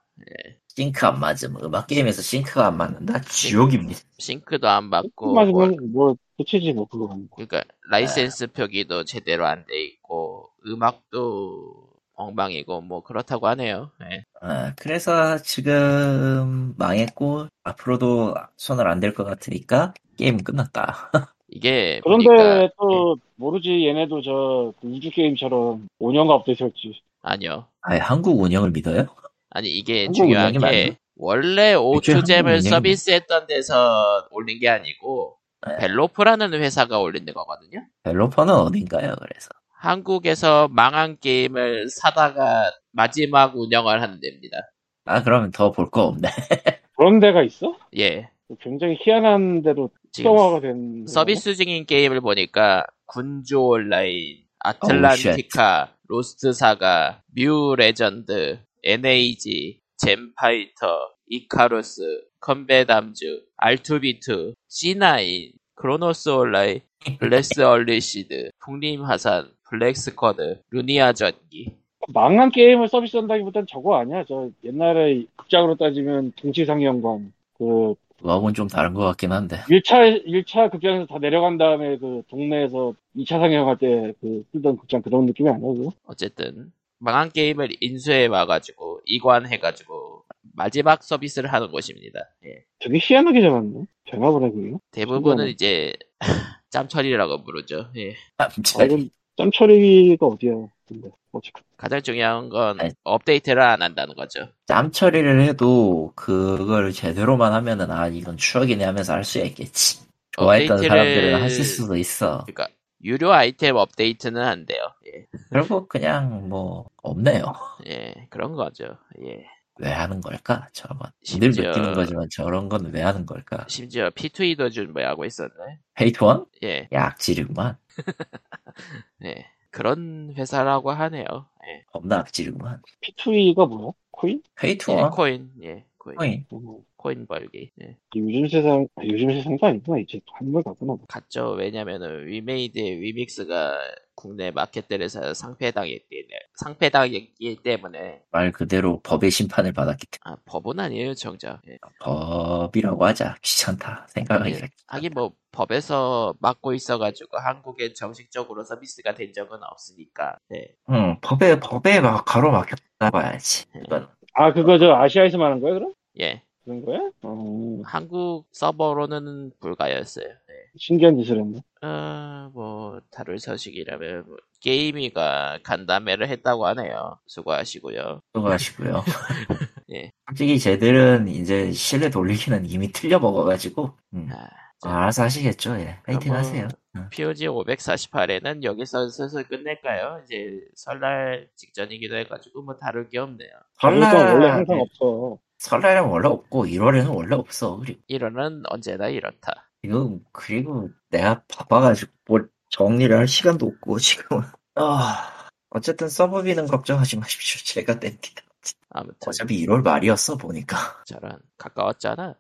싱크 0.68 1.06
안 1.06 1.20
맞음. 1.20 1.56
음악 1.64 1.88
게임에서 1.88 2.22
싱크가 2.22 2.68
안 2.68 2.78
맞는다? 2.78 3.22
지옥입니다. 3.22 4.00
싱크도 4.18 4.68
안 4.68 4.90
뭐, 5.20 5.34
맞으면, 5.34 5.92
뭐, 5.92 6.16
끝이지, 6.38 6.74
뭐, 6.74 6.86
그거. 6.88 7.08
그러니까 7.36 7.64
라이센스 7.90 8.48
표기도 8.48 9.04
제대로 9.04 9.46
안 9.46 9.66
돼 9.66 9.84
있고 9.86 10.50
음악도 10.66 11.90
엉망이고 12.14 12.82
뭐 12.82 13.04
그렇다고 13.04 13.48
하네요. 13.48 13.92
예. 14.04 14.24
아, 14.42 14.74
그래서 14.76 15.38
지금 15.42 16.74
망했고, 16.78 17.48
앞으로도 17.64 18.36
손을 18.58 18.88
안 18.88 19.00
댈 19.00 19.14
것 19.14 19.24
같으니까, 19.24 19.94
게임 20.18 20.38
끝났다. 20.44 21.12
이게 21.48 22.02
그런데 22.02 22.30
보니까 22.30 22.64
예. 22.64 22.70
또 22.78 23.18
모르지 23.36 23.86
얘네도 23.88 24.22
저그 24.22 24.88
우주 24.88 25.10
게임처럼 25.12 25.88
5년간 26.00 26.36
업데이트했지. 26.38 27.02
아니요. 27.22 27.68
아예 27.82 28.00
한국 28.00 28.40
운영을 28.42 28.72
믿어요? 28.72 29.08
아니 29.56 29.70
이게 29.70 30.12
중요한 30.12 30.52
게 30.52 30.60
맞나? 30.60 30.96
원래 31.16 31.74
운영이 31.76 32.62
서비스했던 32.62 33.48
데서 33.48 34.28
올린 34.32 34.60
게 34.60 34.68
아니고 34.68 35.38
네. 35.66 35.78
벨로프라는 35.78 36.54
회사가 36.54 37.00
올린 37.00 37.26
거거든요. 37.26 37.86
벨로퍼는 38.04 38.54
어딘가요? 38.54 39.16
그래서 39.22 39.48
한국에서 39.78 40.68
망한 40.72 41.18
게임을 41.22 41.88
사다가 41.90 42.70
마지막 42.92 43.56
운영을 43.56 44.02
하는 44.02 44.20
데입니다. 44.20 44.58
아 45.06 45.24
그러면 45.24 45.52
더 45.52 45.72
볼 45.72 45.90
거 45.90 46.04
없네. 46.04 46.28
그런 46.98 47.22
데가 47.22 47.42
있어? 47.44 47.78
예. 47.98 48.30
굉장히 48.62 48.98
희한한 49.00 49.62
데로 49.64 49.90
지금 50.12 50.32
특성화가 50.32 50.60
된. 50.60 51.06
서비스 51.08 51.56
중인 51.56 51.86
게임을 51.86 52.20
보니까 52.20 52.86
군주 53.06 53.58
온라인, 53.62 54.40
아틀란티카, 54.60 55.94
로스트 56.08 56.52
사가, 56.52 57.22
뮤 57.36 57.76
레전드, 57.78 58.60
NAG, 58.86 59.80
젬파이터, 59.98 61.10
이카루스, 61.28 62.02
Combat 62.40 62.96
Arms, 62.96 63.44
R2B2, 63.58 64.54
C9, 64.70 65.52
크로노스 65.74 66.30
온라인, 66.30 66.82
블레스 67.20 67.62
언리쉬드, 67.62 68.52
풍림화산, 68.64 69.50
블랙 69.70 69.96
스쿼드, 69.98 70.62
루니아 70.70 71.14
전기. 71.14 71.74
망한 72.10 72.52
게임을 72.52 72.88
서비스 72.88 73.18
한다기보단 73.18 73.66
저거 73.68 73.96
아니야. 73.98 74.24
저 74.28 74.50
옛날에 74.64 75.26
극장으로 75.36 75.76
따지면 75.76 76.34
동시상영관 76.36 77.34
그 77.58 77.96
그거하고는 78.20 78.54
좀 78.54 78.68
다른 78.68 78.94
것 78.94 79.02
같긴 79.06 79.32
한데. 79.32 79.58
1차 79.68 80.24
1차 80.28 80.70
극장에서 80.72 81.08
다 81.08 81.18
내려간 81.18 81.58
다음에 81.58 81.98
그 81.98 82.22
동네에서 82.30 82.94
2차 83.18 83.28
상영할 83.40 83.78
때 83.80 84.14
그 84.22 84.44
쓰던 84.52 84.78
극장 84.78 85.02
그런 85.02 85.26
느낌이 85.26 85.50
아니야 85.50 85.68
그거? 85.74 85.92
어쨌든 86.06 86.72
망한 87.06 87.30
게임을 87.32 87.70
인수해 87.82 88.26
와가지고 88.26 89.02
이관해가지고 89.06 90.24
마지막 90.56 91.04
서비스를 91.04 91.54
하는 91.54 91.70
곳입니다. 91.70 92.20
예. 92.46 92.64
되게 92.80 92.98
희한하게 93.00 93.42
잡았네. 93.42 93.80
해 93.82 94.52
그게. 94.52 94.72
대부분은. 94.92 95.48
이제 95.50 95.94
짬처리라고 96.72 97.44
부르죠. 97.44 97.90
예. 97.98 98.16
아, 98.40 98.50
참, 98.64 98.86
이건 98.88 99.10
짬처리가 99.38 100.26
어디야? 100.26 100.54
근데 100.88 101.10
어쨌든 101.32 101.62
가장 101.78 102.02
중요한 102.02 102.50
건 102.50 102.80
아니. 102.80 102.92
업데이트를 103.04 103.62
안 103.62 103.82
한다는 103.84 104.16
거죠. 104.16 104.48
짬 104.66 104.92
처리를 104.92 105.42
해도 105.42 106.12
그걸 106.16 106.92
제대로만 106.92 107.54
하면은 107.54 107.92
아 107.92 108.08
이건 108.08 108.38
추억이네 108.38 108.84
하면서 108.84 109.14
할 109.14 109.24
수야 109.24 109.44
있겠지. 109.46 110.00
좋아했던 110.32 110.78
업데이트를- 110.78 110.88
사람들은 110.88 111.42
하실 111.42 111.64
수도 111.66 111.96
있어. 111.98 112.44
그러니까 112.46 112.68
유료 113.06 113.32
아이템 113.32 113.76
업데이트는 113.76 114.42
안 114.42 114.66
돼요. 114.66 114.80
예. 115.08 115.26
결국 115.52 115.88
그냥 115.88 116.50
뭐 116.50 116.90
없네요. 117.04 117.54
예, 117.88 118.14
그런 118.32 118.54
거죠. 118.54 118.98
예. 119.24 119.46
왜 119.78 119.92
하는 119.92 120.22
걸까? 120.22 120.68
저런 120.74 120.98
건. 120.98 121.12
늘 121.40 121.50
느끼는 121.52 121.94
거지만 121.94 122.28
저런 122.32 122.68
건 122.70 122.86
왜 122.92 123.02
하는 123.02 123.26
걸까? 123.26 123.66
심지어 123.68 124.10
P2E도 124.10 124.72
준비하고 124.72 125.26
있었네. 125.26 125.80
Play 125.94 126.13
to 126.13 126.22
Earn? 126.22 126.46
예, 126.64 126.88
악질이구만. 126.92 127.78
예. 129.26 129.46
그런 129.70 130.34
회사라고 130.38 130.92
하네요. 130.92 131.26
예. 131.68 131.84
겁나 131.92 132.20
악질이구만. 132.20 132.82
P2E가 133.02 133.68
뭐야? 133.68 133.92
코인? 134.12 134.42
예, 134.46 134.62
Play 134.62 134.79
to 134.79 134.88
Earn? 134.88 135.10
코인, 135.12 135.52
예, 135.62 135.86
코인, 135.98 136.16
코인. 136.18 136.46
어, 136.52 136.80
코인 137.06 137.28
벌기. 137.28 137.70
예. 137.84 137.98
요즘 138.16 138.48
세상 138.48 138.88
아, 138.96 139.04
요즘 139.06 139.30
세상도 139.30 139.68
아니구나 139.68 140.00
이제 140.00 140.20
한물 140.34 140.64
가구나. 140.64 140.98
갔죠. 141.08 141.52
왜냐면은 141.52 142.26
위메이드의 142.26 143.00
위믹스가 143.00 143.78
국내 144.16 144.50
마켓들에서 144.50 145.36
상패당했기 145.36 146.10
때문에 146.10 146.40
상패당했기 146.56 147.58
때문에 147.62 148.24
말 148.32 148.52
그대로 148.52 149.02
법의 149.04 149.30
심판을 149.30 149.74
받았기 149.74 150.08
때문에. 150.08 150.36
아 150.36 150.42
법은 150.46 150.80
아니에요 150.80 151.14
정작. 151.14 151.62
예. 151.68 151.78
법이라고 152.00 153.06
하자. 153.06 153.36
귀찮다. 153.44 154.08
생각하기가. 154.10 154.58
예. 154.58 154.70
하긴 154.88 155.12
뭐 155.14 155.34
법에서 155.52 156.34
막고 156.40 156.74
있어가지고 156.74 157.38
한국에 157.38 157.94
정식적으로 157.94 158.64
서비스가 158.64 159.14
된 159.14 159.32
적은 159.32 159.60
없으니까. 159.62 160.38
예. 160.56 160.70
응, 160.90 161.20
법에, 161.22 161.60
법에 161.60 162.00
막 162.00 162.26
가로막혔다 162.26 163.12
봐야지. 163.12 163.66
이건. 163.86 164.10
아 164.34 164.52
그거 164.54 164.80
저 164.80 164.96
아시아에서 164.96 165.38
말한 165.38 165.62
거야 165.62 165.76
그럼? 165.76 165.94
예. 166.20 166.42
그런 166.66 166.84
거야? 166.84 167.00
어, 167.22 167.82
한국 167.86 168.48
서버로는 168.52 169.52
불가였어요. 169.60 170.26
예. 170.26 170.54
신기한 170.78 171.18
짓을 171.18 171.40
했네. 171.40 171.60
어, 171.84 172.50
뭐 172.54 173.00
다룰 173.12 173.40
소식이라면 173.40 174.24
뭐, 174.26 174.38
게이미가 174.62 175.60
간담회를 175.64 176.28
했다고 176.28 176.66
하네요. 176.66 177.20
수고하시고요. 177.28 178.22
수고하시고요. 178.34 179.04
예. 179.94 180.12
솔직히 180.28 180.58
쟤들은 180.58 181.28
이제 181.28 181.72
실내 181.72 182.10
돌리기는 182.10 182.66
이미 182.66 182.92
틀려 182.92 183.20
먹어가지고, 183.20 183.96
음, 184.16 184.30
아, 184.32 184.50
알아서 184.84 185.24
하시겠죠, 185.24 185.76
예. 185.80 186.00
파이팅 186.04 186.32
뭐, 186.32 186.40
하세요. 186.40 186.68
응. 186.96 187.08
POG 187.12 187.48
548에는 187.48 188.64
여기서 188.64 189.10
슬슬 189.10 189.44
끝낼까요? 189.44 190.22
이제 190.26 190.60
설날 190.74 191.48
직전이기도 191.56 192.16
해가지고 192.18 192.64
뭐 192.64 192.76
다룰 192.76 193.08
게 193.10 193.20
없네요. 193.20 193.52
설날 193.80 194.34
원래 194.34 194.48
항상 194.50 194.80
없어. 194.80 195.38
설날은 195.58 196.04
원래 196.04 196.28
없고, 196.28 196.66
1월에는 196.66 197.14
원래 197.16 197.36
없어. 197.36 197.78
그리고, 197.78 198.02
1월은 198.10 198.64
언제나 198.70 199.08
이렇다. 199.08 199.70
지금, 199.82 200.20
그리고 200.32 200.90
내가 201.10 201.44
바빠가지고, 201.48 202.12
뭘 202.26 202.50
정리를 202.70 203.16
할 203.18 203.28
시간도 203.28 203.66
없고, 203.66 204.00
지금은. 204.00 204.44
아, 204.76 205.50
어쨌든 205.70 206.10
서버비는 206.10 206.68
걱정하지 206.68 207.18
마십시오. 207.18 207.62
제가 207.64 208.00
냅니다. 208.00 208.42
아무튼 208.90 209.18
어차피 209.28 209.66
1월 209.66 209.84
말이었어, 209.84 210.38
보니까. 210.38 210.78
저런 211.06 211.40
가까웠잖아. 211.58 212.36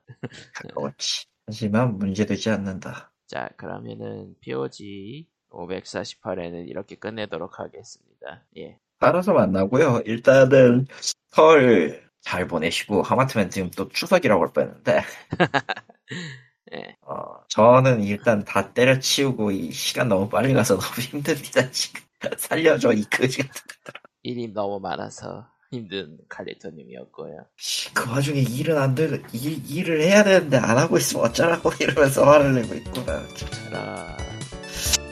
가까웠지. 0.54 1.26
하지만 1.48 1.98
문제되지 1.98 2.50
않는다. 2.50 3.12
자 3.28 3.50
그러면은 3.58 4.36
POG 4.42 5.28
548에는 5.50 6.68
이렇게 6.68 6.96
끝내도록 6.96 7.60
하겠습니다. 7.60 8.44
예. 8.58 8.78
따라서 9.00 9.34
만나고요. 9.34 10.02
일단은 10.06 10.88
설 11.32 12.04
잘 12.26 12.48
보내시고 12.48 13.04
하마터면 13.04 13.52
지금 13.52 13.70
또 13.72 13.88
추석이라고 13.88 14.42
할 14.44 14.52
뻔했는데 14.52 15.04
예. 16.74 16.96
어, 17.02 17.46
저는 17.50 18.04
일단 18.04 18.44
다 18.44 18.74
때려치우고 18.74 19.52
이 19.52 19.72
시간 19.72 20.10
너무 20.10 20.28
빨리 20.28 20.52
가서 20.54 20.74
너무 20.82 20.94
힘듭니다 21.02 21.70
지금 21.70 22.02
살려줘 22.38 22.94
이 22.94 23.04
거지 23.04 23.38
같은 23.44 23.62
거. 23.86 23.92
일이 24.24 24.52
너무 24.52 24.80
많아서 24.80 25.48
힘든 25.72 26.18
칼리토님이었고요. 26.28 27.46
씨, 27.58 27.94
그 27.94 28.10
와중에 28.10 28.40
일은 28.40 28.76
안 28.78 28.96
되고 28.96 29.18
일, 29.34 29.70
일을 29.70 30.02
해야 30.02 30.24
되는데 30.24 30.58
안 30.58 30.80
하고 30.80 30.98
있으면 30.98 31.26
어쩌라고 31.26 31.72
이러면서 31.80 32.26
화를 32.26 32.56
내고 32.56 32.74
있구나 32.74 33.22
저런 33.36 34.18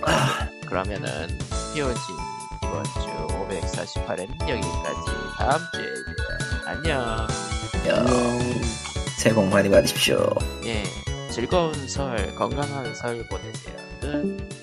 아, 0.06 0.49
그러면은 0.67 1.28
POG 1.76 1.99
이번 2.63 2.84
주 2.86 3.13
548에는 3.28 4.49
여기까지 4.49 5.12
다음 5.38 5.62
주에 5.73 5.84
봬요. 5.84 6.42
안녕. 6.74 7.00
야, 7.00 7.28
안녕. 7.98 8.40
새해 9.20 9.36
복 9.36 9.46
많이 9.48 9.70
받으십시오 9.70 10.28
예. 10.66 10.84
즐거운 11.30 11.88
설, 11.88 12.34
건강한 12.34 12.96
설 12.96 13.24
보내세요. 13.28 13.76
끝. 14.02 14.62